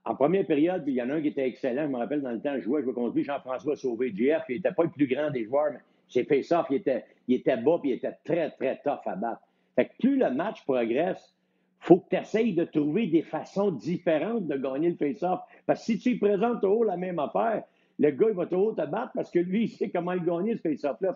[0.05, 1.83] en première période, il y en a un qui était excellent.
[1.83, 4.43] Je me rappelle dans le temps, je jouais, je jouais contre lui, Jean-François Sauvé, GF.
[4.49, 7.57] Il n'était pas le plus grand des joueurs, mais ses face-off, il était, il était
[7.57, 9.41] bas, puis il était très, très tough à battre.
[9.75, 11.33] Fait que plus le match progresse,
[11.79, 15.41] faut que tu essayes de trouver des façons différentes de gagner le face-off.
[15.65, 17.63] Parce que si tu présentes haut la même affaire,
[17.99, 20.55] le gars, il va toujours te battre parce que lui, il sait comment il gagner
[20.55, 21.15] ce face-off-là.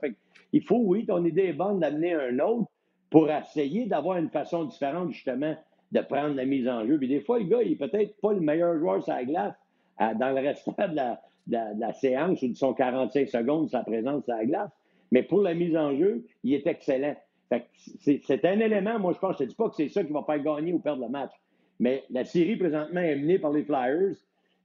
[0.52, 2.70] il faut, oui, ton idée est bonne d'amener un autre
[3.10, 5.56] pour essayer d'avoir une façon différente, justement,
[5.92, 6.98] de prendre la mise en jeu.
[6.98, 9.56] Puis des fois, le gars, il est peut-être pas le meilleur joueur sur la glace
[10.00, 10.96] dans le restant de
[11.50, 14.72] la, séance ou de son 45 secondes de sa présence sur la glace.
[15.12, 17.16] Mais pour la mise en jeu, il est excellent.
[18.00, 20.24] c'est un élément, moi, je pense, je ne dis pas que c'est ça qui va
[20.24, 21.32] faire gagner ou perdre le match.
[21.80, 24.16] Mais la série, présentement, est menée par les Flyers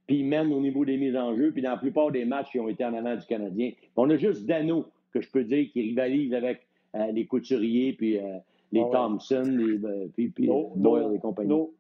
[0.06, 2.48] puis ils mènent au niveau des mises en jeu, puis dans la plupart des matchs,
[2.54, 3.72] ils ont été en avant du Canadien.
[3.96, 8.18] On a juste Dano, que je peux dire, qui rivalise avec euh, les Couturiers, puis
[8.18, 8.38] euh,
[8.72, 11.48] les Thompson, les, euh, puis, puis Doyle et compagnie.
[11.48, 11.72] Nos,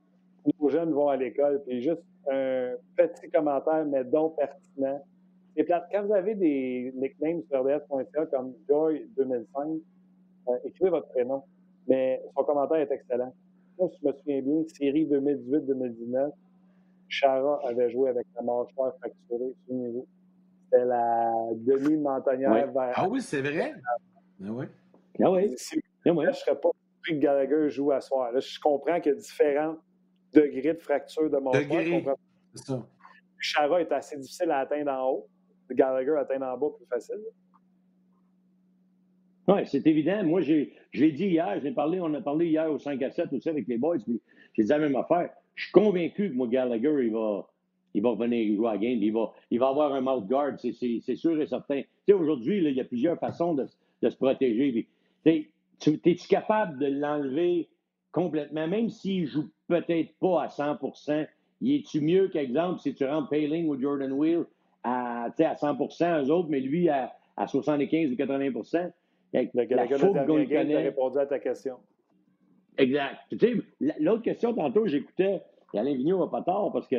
[0.60, 5.02] nos, jeunes vont à l'école, puis juste un petit commentaire, mais donc pertinent.
[5.56, 9.80] Et quand vous avez des nicknames sur RDS.ca comme Joy 2005,
[10.64, 11.42] écrivez votre prénom.
[11.88, 13.34] Mais son commentaire est excellent.
[13.78, 16.30] Moi, je me souviens bien, série 2018-2019,
[17.08, 20.06] Chara avait joué avec la mâchoire fracturée niveau.
[20.64, 22.92] C'était la demi-montagnère vers.
[22.94, 23.74] Ah oui, c'est vrai?
[23.84, 24.66] Ah oui.
[25.22, 25.54] Ah oui.
[26.04, 26.70] je ne serais pas
[27.06, 28.32] que Gallagher joue à soir.
[28.32, 29.76] Là, je comprends qu'il y a différents
[30.32, 32.16] degrés de fracture de mâchoire.
[32.54, 32.86] C'est ça.
[33.38, 35.28] Chara est assez difficile à atteindre en haut.
[35.70, 37.20] Gallagher atteindre en bas plus facile.
[39.48, 40.22] Oui, c'est évident.
[40.24, 43.10] Moi, j'ai, je l'ai dit hier, j'ai parlé, on a parlé hier au 5 à
[43.10, 44.20] 7 aussi avec les boys, puis
[44.54, 45.30] j'ai dit la même affaire.
[45.54, 47.48] Je suis convaincu que moi, Gallagher, il va,
[47.94, 50.52] il va revenir jouer à la game, il va, il va avoir un mouth guard,
[50.58, 51.82] c'est, c'est, sûr et certain.
[51.82, 53.66] Tu sais, aujourd'hui, il y a plusieurs façons de,
[54.02, 54.88] de se protéger.
[55.82, 57.68] Tu es-tu capable de l'enlever
[58.12, 60.78] complètement, même s'il joue peut-être pas à 100
[61.60, 64.44] il est-tu mieux qu'exemple si tu rentres Paling ou Jordan Wheel
[64.84, 68.38] à, à 100 eux autres, mais lui à, à 75 ou 80
[69.32, 70.76] le la qu'on connaît.
[70.76, 71.76] répondu à ta question.
[72.78, 73.16] Exact.
[73.30, 73.54] Tu sais,
[74.00, 75.40] l'autre question, tantôt, j'écoutais,
[75.74, 76.96] Alain Vigneault va pas tard parce que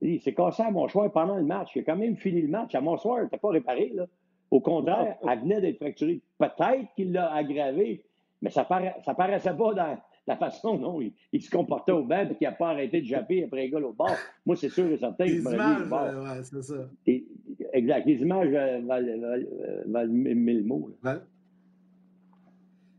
[0.00, 1.70] il s'est cassé à Monchoir pendant le match.
[1.76, 2.74] Il a quand même fini le match.
[2.74, 3.92] À Monchoir, il n'était pas réparé.
[3.94, 4.06] Là.
[4.52, 6.20] Au contraire, elle venait d'être fracturée.
[6.36, 8.04] Peut-être qu'il l'a aggravé,
[8.42, 11.00] mais ça ne paraissait pas dans la façon dont
[11.32, 13.78] il, se comportait au banc et qu'il n'a pas arrêté de japper après les gars
[13.78, 14.14] au bord.
[14.44, 16.90] Moi, c'est sûr et certain images, ouais, c'est ça.
[17.72, 18.06] exact.
[18.06, 18.50] Les images
[18.84, 19.38] valent,
[19.86, 20.90] valent, mille mots.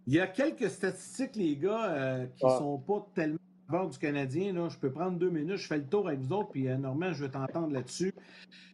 [0.07, 2.57] Il y a quelques statistiques, les gars, euh, qui ne ah.
[2.57, 3.37] sont pas tellement
[3.82, 4.53] du Canadien.
[4.53, 4.69] Là.
[4.69, 7.13] Je peux prendre deux minutes, je fais le tour avec vous autres, puis euh, normalement,
[7.13, 8.13] je vais t'entendre là-dessus.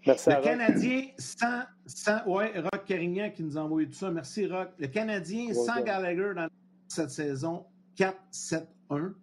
[0.06, 2.26] le Canadien sans, sans.
[2.26, 4.12] Ouais, Rock Carignan qui nous a envoyé tout ça.
[4.12, 4.70] Merci, Rock.
[4.78, 6.48] Le Canadien sans Gallagher dans
[6.88, 7.66] cette saison,
[7.98, 9.14] 4-7-1.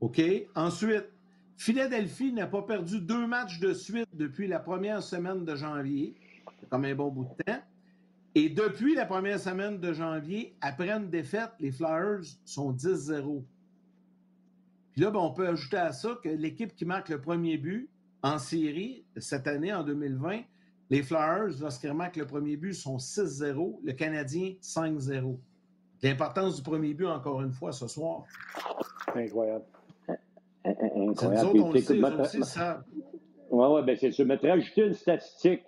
[0.00, 0.22] OK?
[0.54, 1.06] Ensuite,
[1.56, 6.14] Philadelphie n'a pas perdu deux matchs de suite depuis la première semaine de janvier.
[6.60, 7.60] C'est comme un bon bout de temps.
[8.34, 13.42] Et depuis la première semaine de janvier, après une défaite, les Flyers sont 10-0.
[14.96, 17.90] Puis là, ben, on peut ajouter à ça que l'équipe qui marque le premier but
[18.22, 20.40] en série cette année, en 2020,
[20.88, 25.36] les Flyers, lorsqu'ils marquent le premier but, sont 6-0, le Canadien 5-0.
[26.02, 28.24] L'importance du premier but, encore une fois, ce soir.
[29.14, 29.66] Incroyable.
[30.64, 30.94] Incroyable.
[30.96, 32.82] Nous autres, on le sait, aussi, ça.
[33.50, 34.24] Oui, oui, bien c'est sûr.
[34.24, 35.64] Mais ajouter une statistique.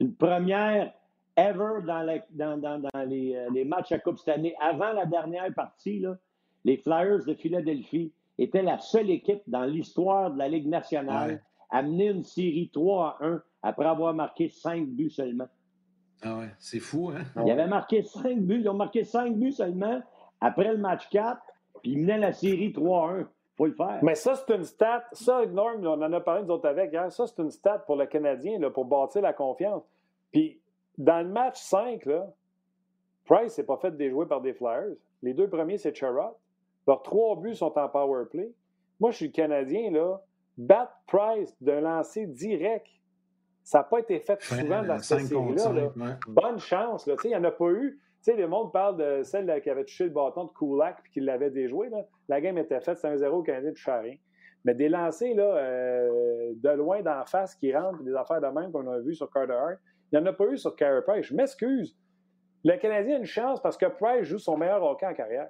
[0.00, 0.92] Une première
[1.34, 4.54] ever dans, dans, dans, dans les, euh, les, matchs à Coupe cette année.
[4.60, 6.18] Avant la dernière partie, là,
[6.64, 11.82] les Flyers de Philadelphie étaient la seule équipe dans l'histoire de la Ligue nationale à
[11.82, 15.48] mener une série 3 à 1 après avoir marqué 5 buts seulement.
[16.22, 17.24] Ah ouais, c'est fou, hein?
[17.44, 18.60] Ils avaient marqué 5 buts.
[18.60, 20.00] Ils ont marqué 5 buts seulement
[20.40, 21.40] après le match 4,
[21.82, 23.98] puis ils menaient la série 3 à 1 faut le faire.
[24.02, 25.04] Mais ça, c'est une stat.
[25.12, 26.94] Ça, Norm, on en a parlé nous autres avec.
[26.94, 27.10] Hein?
[27.10, 29.82] Ça, c'est une stat pour le Canadien, là, pour bâtir la confiance.
[30.30, 30.60] Puis
[30.98, 32.30] dans le match 5, là,
[33.24, 34.94] Price n'est pas fait déjouer par des Flyers.
[35.22, 36.36] Les deux premiers, c'est Charrot.
[36.86, 38.52] Leurs trois buts sont en power play.
[39.00, 40.22] Moi, je suis Canadien, là.
[40.56, 42.86] Bat Price d'un lancer direct.
[43.62, 45.92] Ça n'a pas été fait souvent dans cette série-là.
[46.28, 47.06] Bonne chance.
[47.06, 47.14] Là.
[47.24, 48.00] Il n'y en a pas eu.
[48.22, 51.10] Tu sais, le monde parle de celle qui avait touché le bâton de Kulak et
[51.10, 51.90] qui l'avait déjoué.
[51.90, 52.06] Là.
[52.28, 54.16] La game était faite, c'est un 0 Canadien de rien.
[54.64, 58.72] Mais des lancers là, euh, de loin d'en face qui rentrent, des affaires de même
[58.72, 59.78] qu'on a vu sur Carter Hart,
[60.10, 61.26] il n'y en a pas eu sur Carey Price.
[61.26, 61.96] Je m'excuse.
[62.64, 65.48] Le Canadien a une chance parce que Price joue son meilleur hockey en carrière.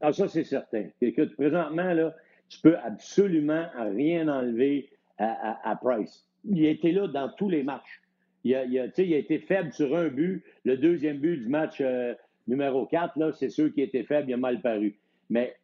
[0.00, 0.86] Ah, ça, c'est certain.
[1.00, 2.14] Écoute, présentement, là,
[2.48, 6.24] tu peux absolument rien enlever à, Price.
[6.44, 8.00] Il a été là dans tous les matchs.
[8.44, 10.44] Il a, il, a, il a, été faible sur un but.
[10.64, 12.14] Le deuxième but du match euh,
[12.46, 14.96] numéro 4, c'est sûr qu'il été faible, il a mal paru.
[15.28, 15.56] Mais,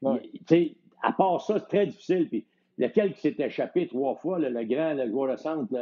[1.03, 2.29] à part ça, c'est très difficile.
[2.29, 2.45] Puis,
[2.79, 5.73] lequel qui s'est échappé trois fois, le grand le joueur de centre,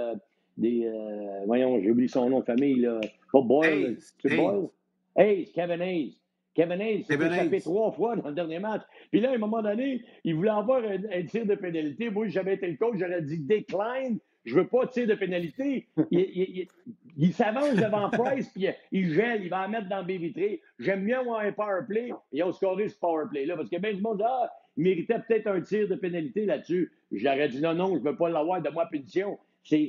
[0.56, 0.86] des.
[0.86, 3.00] Euh, voyons, j'ai oublié son nom de famille, là.
[3.32, 3.96] Pas Boyle.
[3.98, 4.68] C'est Boyle?
[5.16, 6.18] Hayes, Kevin Hayes.
[6.54, 8.82] Kevin Hayes s'est échappé trois fois dans le dernier match.
[9.10, 12.10] Puis là, à un moment donné, il voulait avoir un, tir de pénalité.
[12.10, 14.18] Moi, j'avais été le coach, j'aurais dit decline.
[14.44, 15.86] Je veux pas de tir de pénalité.
[16.10, 20.58] Il, s'avance devant Price, puis il gèle, il va en mettre dans le.
[20.78, 22.10] J'aime mieux avoir un power play.
[22.32, 23.56] Ils ont scoré ce power play-là.
[23.56, 26.92] Parce que bien du monde ah, il méritait peut-être un tir de pénalité là-dessus.
[27.12, 29.38] J'aurais dit non, non, je veux pas l'avoir de moi punition.
[29.62, 29.88] C'est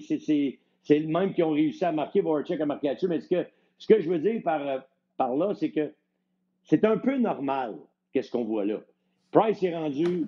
[0.89, 2.21] le même qui ont réussi à marquer.
[2.21, 3.07] Voracek a marqué là-dessus.
[3.07, 3.47] Mais ce que,
[3.79, 4.85] ce que je veux dire par,
[5.17, 5.91] par là, c'est que
[6.63, 7.75] c'est un peu normal,
[8.11, 8.81] qu'est-ce qu'on voit là.
[9.31, 10.27] Price est rendu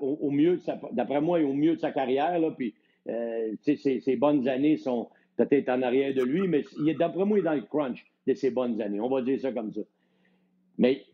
[0.00, 0.58] au, mieux
[0.92, 2.74] d'après moi, au mieux de sa carrière, là, puis
[3.08, 6.64] euh, ses, bonnes années sont peut-être en arrière de lui, mais
[6.98, 9.00] d'après moi, il est dans le crunch de ses bonnes années.
[9.00, 9.80] On va dire ça comme ça.
[10.78, 11.04] Mais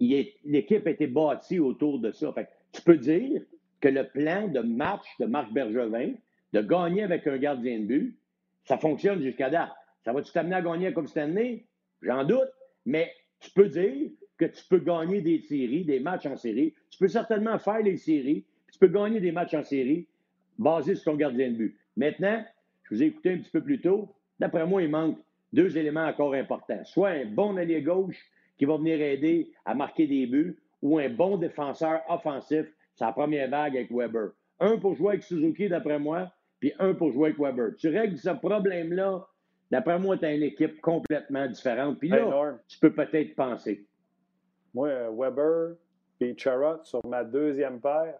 [0.00, 2.32] l'équipe a été bâtie autour de ça.
[2.32, 3.42] Fait, tu peux dire
[3.80, 6.12] que le plan de match de Marc Bergevin,
[6.52, 8.18] de gagner avec un gardien de but,
[8.64, 9.72] ça fonctionne jusqu'à date.
[10.04, 11.66] Ça va-tu t'amener à gagner comme cette année?
[12.00, 12.50] J'en doute,
[12.86, 13.10] mais
[13.44, 16.74] tu peux dire que tu peux gagner des séries, des matchs en série.
[16.90, 20.08] Tu peux certainement faire les séries, tu peux gagner des matchs en série
[20.58, 21.78] basés sur ton gardien de but.
[21.96, 22.44] Maintenant,
[22.84, 25.18] je vous ai écouté un petit peu plus tôt, d'après moi, il manque
[25.52, 26.84] deux éléments encore importants.
[26.84, 28.20] Soit un bon allié gauche
[28.58, 33.48] qui va venir aider à marquer des buts, ou un bon défenseur offensif, sa première
[33.48, 34.30] vague avec Weber.
[34.60, 36.30] Un pour jouer avec Suzuki, d'après moi,
[36.60, 37.74] puis un pour jouer avec Weber.
[37.78, 39.26] Tu règles ce problème-là
[39.74, 41.98] D'après moi, tu as une équipe complètement différente.
[41.98, 43.84] Puis là, Hey, tu peux peut-être penser.
[44.72, 45.74] moi, euh, Weber
[46.20, 48.14] et Charrot sur ma deuxième paire,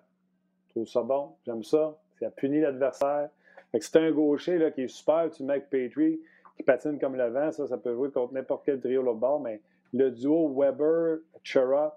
[0.67, 1.37] je trouve ça bon.
[1.47, 1.97] J'aime ça.
[2.19, 3.29] Ça punit l'adversaire.
[3.71, 6.19] Fait que si un gaucher là, qui est super, tu mets avec Petrie,
[6.57, 9.41] qui patine comme le vent, ça, ça peut jouer contre n'importe quel trio là bord,
[9.41, 9.61] mais
[9.93, 11.93] le duo Weber-Charrot,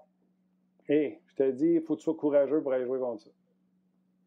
[0.88, 3.30] hé, je te dis, il faut que tu sois courageux pour aller jouer contre ça.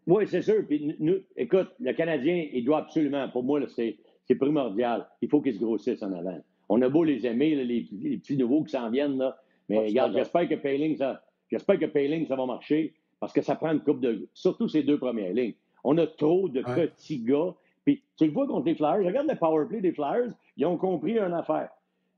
[0.08, 0.66] Oui, c'est sûr.
[0.68, 3.96] Puis nous, écoute, le Canadien, il doit absolument, pour moi, là, c'est,
[4.28, 5.08] c'est primordial.
[5.22, 6.40] Il faut qu'ils se grossissent en avant.
[6.70, 9.38] On a beau les aimer, là, les, les petits nouveaux qui s'en viennent, là,
[9.70, 13.42] mais Ah, regarde, j'espère que Payling, ça, j'espère que Payling, ça va marcher parce que
[13.42, 14.28] ça prend une coupe de.
[14.34, 15.54] Surtout ces deux premières lignes.
[15.84, 16.88] On a trop de Ouais.
[16.88, 17.54] petits gars.
[17.86, 19.06] Puis tu le vois contre les Flyers.
[19.06, 20.32] Regarde le power play des Flyers.
[20.58, 21.70] Ils ont compris une affaire.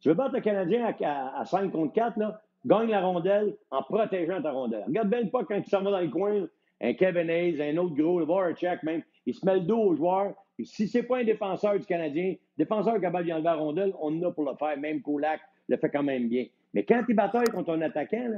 [0.02, 3.56] Tu veux battre le Canadien à, à- à 5 contre 4, là, gagne la rondelle
[3.72, 4.84] en protégeant ta rondelle.
[4.88, 6.46] Regarde bien pas quand il s'en va dans le coin,
[6.82, 9.96] un Kevin Hayes, un autre gros, le Voracek même, il se met le dos au
[9.96, 10.34] joueur.
[10.60, 14.18] Et si c'est pas un défenseur du Canadien, défenseur capable d'y enlever la rondelle, on
[14.20, 14.78] en a pour le faire.
[14.78, 16.46] Même Kulak le fait quand même bien.
[16.74, 18.38] Mais quand tu batailles contre un attaquant,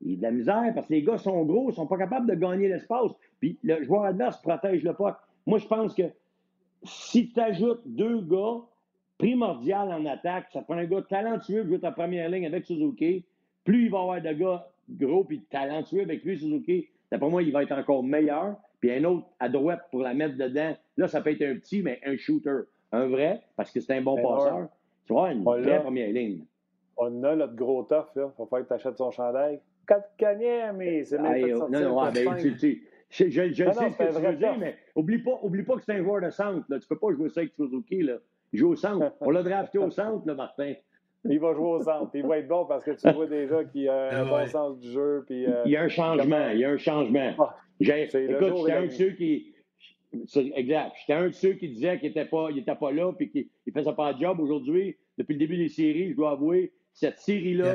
[0.00, 1.98] il y a de la misère parce que les gars sont gros, ils sont pas
[1.98, 3.12] capables de gagner l'espace.
[3.40, 5.14] Puis le joueur adverse protège le puck.
[5.46, 6.04] Moi, je pense que
[6.84, 8.60] si tu ajoutes deux gars
[9.18, 13.24] primordiaux en attaque, ça prend un gars talentueux pour jouer ta première ligne avec Suzuki.
[13.64, 17.52] Plus il va avoir de gars gros puis talentueux avec lui, Suzuki, d'après moi, il
[17.52, 18.56] va être encore meilleur.
[18.82, 20.76] Puis un autre à droite pour la mettre dedans.
[20.98, 22.62] Là, ça peut être un petit, mais un shooter.
[22.90, 24.68] Un vrai, parce que c'est un bon Ben, passeur.
[25.06, 26.44] Tu vois, une vraie première ligne.
[26.96, 28.30] On a notre gros tough, là.
[28.36, 29.60] Faut faire que tu achètes son chandail.
[29.86, 33.64] Quatre caniers, mais c'est même sortir non, non, ah, ben, tu, tu- je, je, je
[33.64, 35.92] Non, sais non, ce que tu veux dire, mais oublie pas, oublie pas que c'est
[35.92, 36.64] un joueur de centre.
[36.68, 36.78] Là.
[36.80, 38.02] Tu peux pas jouer ça avec Suzuki.
[38.02, 38.14] Là.
[38.52, 39.12] Il joue au centre.
[39.20, 40.72] On l'a drafté au centre, là, Martin.
[41.24, 42.10] Il va jouer au centre.
[42.10, 44.36] puis Il va être bon parce que tu vois déjà qu'il a un Ah bon
[44.36, 44.46] ouais.
[44.48, 45.24] sens du jeu.
[45.26, 46.48] Puis, euh, Il y a un changement.
[46.50, 47.32] Il y a un changement.
[47.38, 47.56] Ah,
[47.90, 49.54] écoute, j'étais un de ceux qui.
[50.54, 50.92] Exact.
[51.00, 53.48] J'étais un de ceux qui disait qu'il n'était pas, il était pas là puis qu'il
[53.66, 54.40] ne faisait pas le job.
[54.40, 57.74] Aujourd'hui, depuis le début des séries, je dois avouer, cette série-là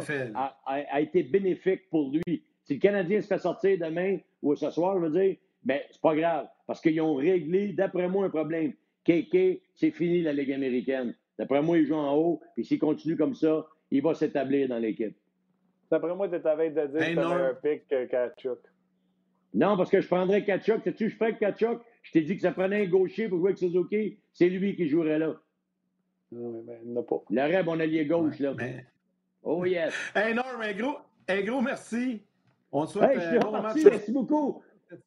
[0.66, 2.44] a été bénéfique pour lui.
[2.64, 6.02] Si le Canadien se fait sortir demain ou ce soir, je veux dire, ben, c'est
[6.02, 6.48] pas grave.
[6.68, 8.74] Parce qu'ils ont réglé, d'après moi, un problème.
[9.06, 11.16] KK, c'est fini la Ligue américaine.
[11.40, 14.80] D'après moi, il joue en haut, puis s'il continue comme ça, il va s'établir dans
[14.80, 15.16] l'équipe.
[15.90, 17.32] D'après moi, tu veille de dire Hey, que non.
[17.32, 18.60] un pic que Kachuk.
[19.58, 20.84] Non, parce que je prendrais Kachuk.
[20.84, 21.82] Sais-tu, je ferais Kachuk?
[22.04, 24.20] Je t'ai dit que ça prenait un gaucher pour jouer avec Suzuki.
[24.32, 25.34] C'est lui qui jouerait là.
[26.32, 27.24] Oui, mais il n'y en a pas.
[27.30, 28.54] Le reste, mon allié gauche, là.
[28.56, 28.86] Mais...
[29.42, 29.94] Oh yes.
[30.16, 30.98] Hey, Norm, un gros,
[31.28, 32.22] un gros merci.
[32.72, 33.78] On te souhaite Hey, je suis un bon match.
[33.84, 34.62] Merci beaucoup.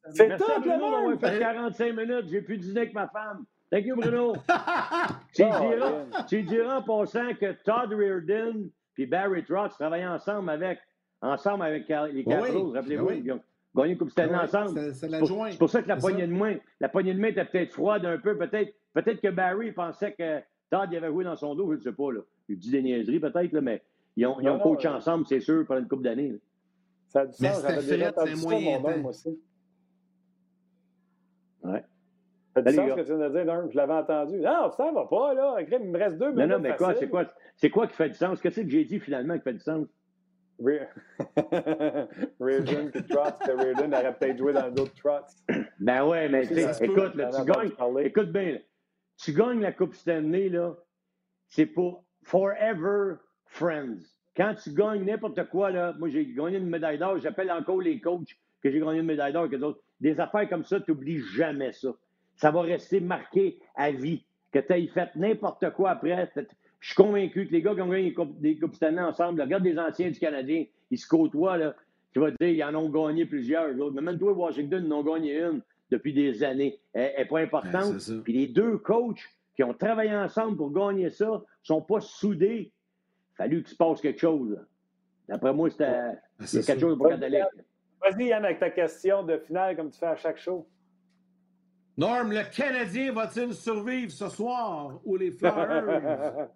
[0.09, 0.77] C'est à Bruno
[1.09, 1.19] monde!
[1.19, 2.25] fait 45 minutes.
[2.29, 3.45] J'ai pu dîner avec ma femme.
[3.71, 4.33] Thank you, Bruno.
[5.33, 10.49] tu, Oh, diras, tu diras en passant que Todd Reardon et Barry Trotz travaillaient ensemble
[10.49, 10.79] avec,
[11.21, 12.57] ensemble avec les Capitals.
[12.57, 13.31] oui, Rappelez-vous, oui.
[13.75, 14.93] Gagné une Coupe Stanley Ouais, ensemble.
[14.93, 15.51] c'est- pour, jointe.
[15.53, 16.27] c'est pour ça que la poignée ça.
[16.27, 18.37] de main, la poignée de main était peut-être froide un peu.
[18.37, 21.81] Peut-être, peut-être que Barry pensait que Todd il avait joué dans son dos, je ne
[21.81, 22.11] sais pas.
[22.11, 22.19] Là.
[22.49, 23.81] Il dit des niaiseries peut-être, là, mais
[24.17, 26.33] ils ont, ils ont Non, non, coaché ensemble, c'est sûr, pendant une couple d'années.
[27.07, 27.57] Ça a du Mais sens.
[27.61, 28.99] c'était J'avais déjà entendu c'est ça, moyen mon nom, temps.
[29.01, 29.39] moi aussi.
[31.63, 31.83] Ouais.
[32.53, 33.71] Ça a du sens ce que tu viens de dire.
[33.71, 34.37] Je l'avais entendu.
[34.39, 35.55] Non, ça va pas, là.
[35.61, 36.49] Il me reste deux Non, minutes.
[36.51, 38.41] non, mais quoi, c'est quoi, c'est quoi qui fait du sens?
[38.41, 39.87] Qu'est-ce que j'ai dit finalement qui fait du sens?
[40.59, 40.87] Re-
[42.39, 45.35] Reardon puis Trotz, que Reardon aurait peut-être joué dans d'autres Trotz.
[45.79, 47.71] Ben ouais, mais écoute, là, tu gagnes.
[48.05, 48.57] Écoute bien, là.
[49.17, 50.75] tu gagnes la Coupe Stanley, là,
[51.47, 53.15] c'est pour Forever
[53.47, 53.97] Friends.
[54.35, 57.99] Quand tu gagnes n'importe quoi, là, moi j'ai gagné une médaille d'or, j'appelle encore les
[57.99, 59.81] coachs que j'ai gagné une médaille d'or que d'autres.
[59.99, 61.89] Des affaires comme ça, tu n'oublies jamais ça.
[62.35, 64.25] Ça va rester marqué à vie.
[64.51, 66.29] Que tu aies fait n'importe quoi après.
[66.81, 69.37] Je suis convaincu que les gars qui ont gagné des Coupes, des Coupes Stanley ensemble,
[69.37, 71.75] là, regarde les anciens du Canadien, ils se côtoient, là.
[72.11, 73.73] Tu vas te dire, ils en ont gagné plusieurs.
[73.93, 76.79] Mais même toi, Washington, ils en ont gagné une depuis des années.
[76.91, 77.95] Elle n'est pas importante.
[78.23, 79.23] Puis les deux coachs
[79.55, 82.73] qui ont travaillé ensemble pour gagner ça ne sont pas soudés.
[82.73, 84.59] Il a fallu qu'il se passe quelque chose.
[85.29, 85.93] D'après moi, c'était
[86.39, 86.87] C'est quelque ça.
[86.87, 87.43] chose de pas catholique.
[88.01, 90.67] Vas-y, Yann, avec ta question de finale, comme tu fais à chaque show.
[91.97, 96.49] Norm, le Canadien va-t-il survivre ce soir ou les Flyers?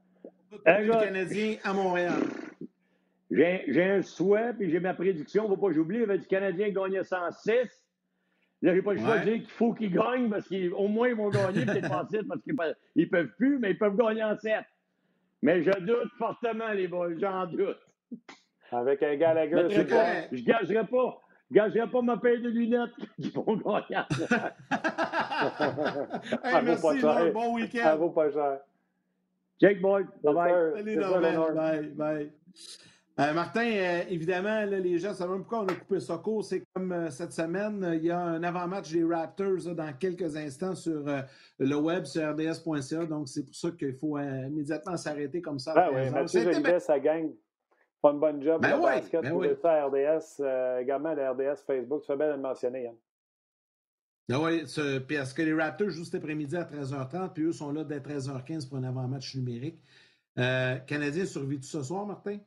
[0.66, 0.98] Gars.
[1.06, 2.20] Canadien à Montréal.
[3.32, 5.44] J'ai un souhait, puis j'ai ma prédiction.
[5.46, 5.98] Il ne faut pas que j'oublie.
[5.98, 7.52] Il y avait du Canadien gagné 106.
[8.62, 9.20] Là, j'ai pas le choix Ouais.
[9.20, 12.08] de dire qu'il faut qu'ils gagnent parce qu'au moins ils vont gagner, peut-être pas en
[12.08, 12.56] 6 parce qu'ils
[12.96, 14.64] ne peuvent plus, mais ils peuvent gagner en 7.
[15.42, 17.78] Mais je doute fortement, les boys, j'en doute.
[18.72, 20.30] Avec un Gallagher, c'est correct.
[20.32, 21.22] je gagerai pas.
[21.52, 22.90] Je gagerai pas ma paire de lunettes
[23.22, 23.98] qu'ils vont gagner.
[23.98, 24.30] en sept.
[26.44, 27.02] Hey, Ça vaut pas merci.
[27.34, 27.98] Bon Ça week-end.
[27.98, 28.60] vaut pas cher.
[29.60, 30.52] Jake boy, bye bye.
[30.76, 31.54] Salut, Norman.
[31.56, 32.32] Bye, bye.
[33.18, 36.44] Euh, Martin, euh, évidemment, les gens savent même pourquoi on a coupé ça court.
[36.44, 40.76] C'est comme euh, cette semaine, il y a un avant-match des Raptors dans quelques instants
[40.76, 41.06] sur
[41.58, 43.06] le web, sur rds.ca.
[43.06, 45.74] Donc, c'est pour ça qu'il faut immédiatement s'arrêter comme ça.
[45.78, 47.32] Ah oui, Mathieu Jolivet, sa gang.
[48.02, 48.62] Pas une bonne job.
[48.62, 49.48] Ben oui, basket, ben oui.
[49.62, 52.02] ça à RDS, également à RDS Facebook.
[52.02, 52.96] Tu fais bien de le mentionner, Yann.
[54.32, 54.64] Ah oui,
[55.08, 58.68] parce que les Raptors jouent cet après-midi à 13h30, puis eux sont là dès 13h15
[58.68, 59.80] pour un avant-match numérique.
[60.36, 62.40] Canadien survit tout ce soir, Martin?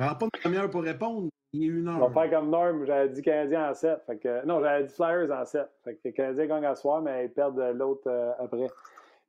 [0.00, 1.28] Prends pas une demi-heure pour répondre.
[1.52, 1.96] Il est une heure.
[2.00, 4.00] On va faire comme Norm, j'avais dit Canadien en 7.
[4.06, 5.68] Fait que, non, j'avais dit Flyers en 7.
[5.84, 8.68] Fait que Canadien gagne à soir, mais ils perdent l'autre euh, après.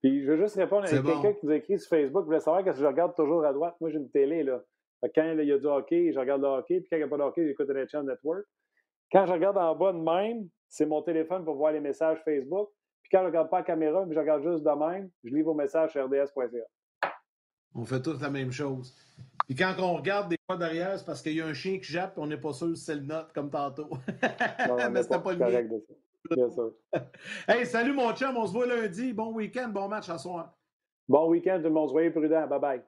[0.01, 2.21] Puis je veux juste répondre à quelqu'un qui nous a écrit sur Facebook.
[2.21, 3.75] Vous voulez savoir que je regarde toujours à droite.
[3.81, 4.43] Moi, j'ai une télé.
[4.43, 4.61] Là.
[5.01, 6.79] Fait que quand il y a du hockey, je regarde le hockey.
[6.79, 8.45] Puis quand il n'y a pas de hockey, j'écoute Channel Network.
[9.11, 12.69] Quand je regarde en bas de même, c'est mon téléphone pour voir les messages Facebook.
[13.03, 15.35] Puis quand je ne regarde pas la caméra, mais je regarde juste de même, je
[15.35, 17.11] lis vos messages sur rds.ca.
[17.75, 18.95] On fait tous la même chose.
[19.45, 21.91] Puis quand on regarde des fois derrière, c'est parce qu'il y a un chien qui
[21.91, 23.89] jappe et on n'est pas sûr si c'est le note comme tantôt.
[24.07, 25.79] Mais c'était pas, le mien.
[26.29, 26.73] Bien sûr.
[27.47, 29.11] hey, salut mon chum, on se voit lundi.
[29.11, 30.53] Bon week-end, bon match à soir.
[31.07, 31.89] Bon week-end, tout le monde.
[31.89, 32.47] Soyez prudent.
[32.47, 32.81] Bye bye.